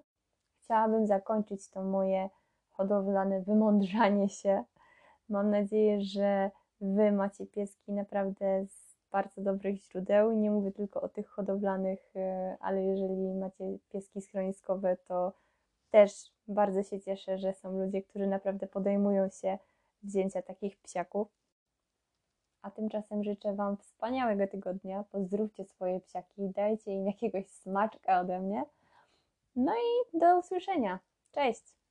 chciałabym 0.58 1.06
zakończyć 1.06 1.68
to 1.68 1.82
moje 1.82 2.30
hodowlane 2.72 3.40
wymądrzanie 3.40 4.28
się. 4.28 4.64
Mam 5.28 5.50
nadzieję, 5.50 6.00
że 6.00 6.50
Wy 6.80 7.12
macie 7.12 7.46
pieski 7.46 7.92
naprawdę 7.92 8.66
z 8.66 8.96
bardzo 9.12 9.40
dobrych 9.40 9.76
źródeł. 9.76 10.32
Nie 10.32 10.50
mówię 10.50 10.72
tylko 10.72 11.00
o 11.00 11.08
tych 11.08 11.28
hodowlanych, 11.28 12.16
e, 12.16 12.56
ale 12.60 12.82
jeżeli 12.82 13.34
macie 13.34 13.78
pieski 13.88 14.20
schroniskowe, 14.20 14.96
to 14.96 15.32
też 15.90 16.33
bardzo 16.48 16.82
się 16.82 17.00
cieszę, 17.00 17.38
że 17.38 17.52
są 17.52 17.78
ludzie, 17.78 18.02
którzy 18.02 18.26
naprawdę 18.26 18.66
podejmują 18.66 19.28
się 19.28 19.58
wzięcia 20.02 20.42
takich 20.42 20.78
psiaków. 20.78 21.28
A 22.62 22.70
tymczasem 22.70 23.24
życzę 23.24 23.54
Wam 23.54 23.76
wspaniałego 23.76 24.46
tygodnia. 24.46 25.04
Pozdrówcie 25.10 25.64
swoje 25.64 26.00
psiaki, 26.00 26.48
dajcie 26.48 26.92
im 26.92 27.06
jakiegoś 27.06 27.46
smaczka 27.46 28.20
ode 28.20 28.40
mnie. 28.40 28.64
No 29.56 29.72
i 29.74 30.18
do 30.18 30.38
usłyszenia. 30.38 30.98
Cześć! 31.32 31.83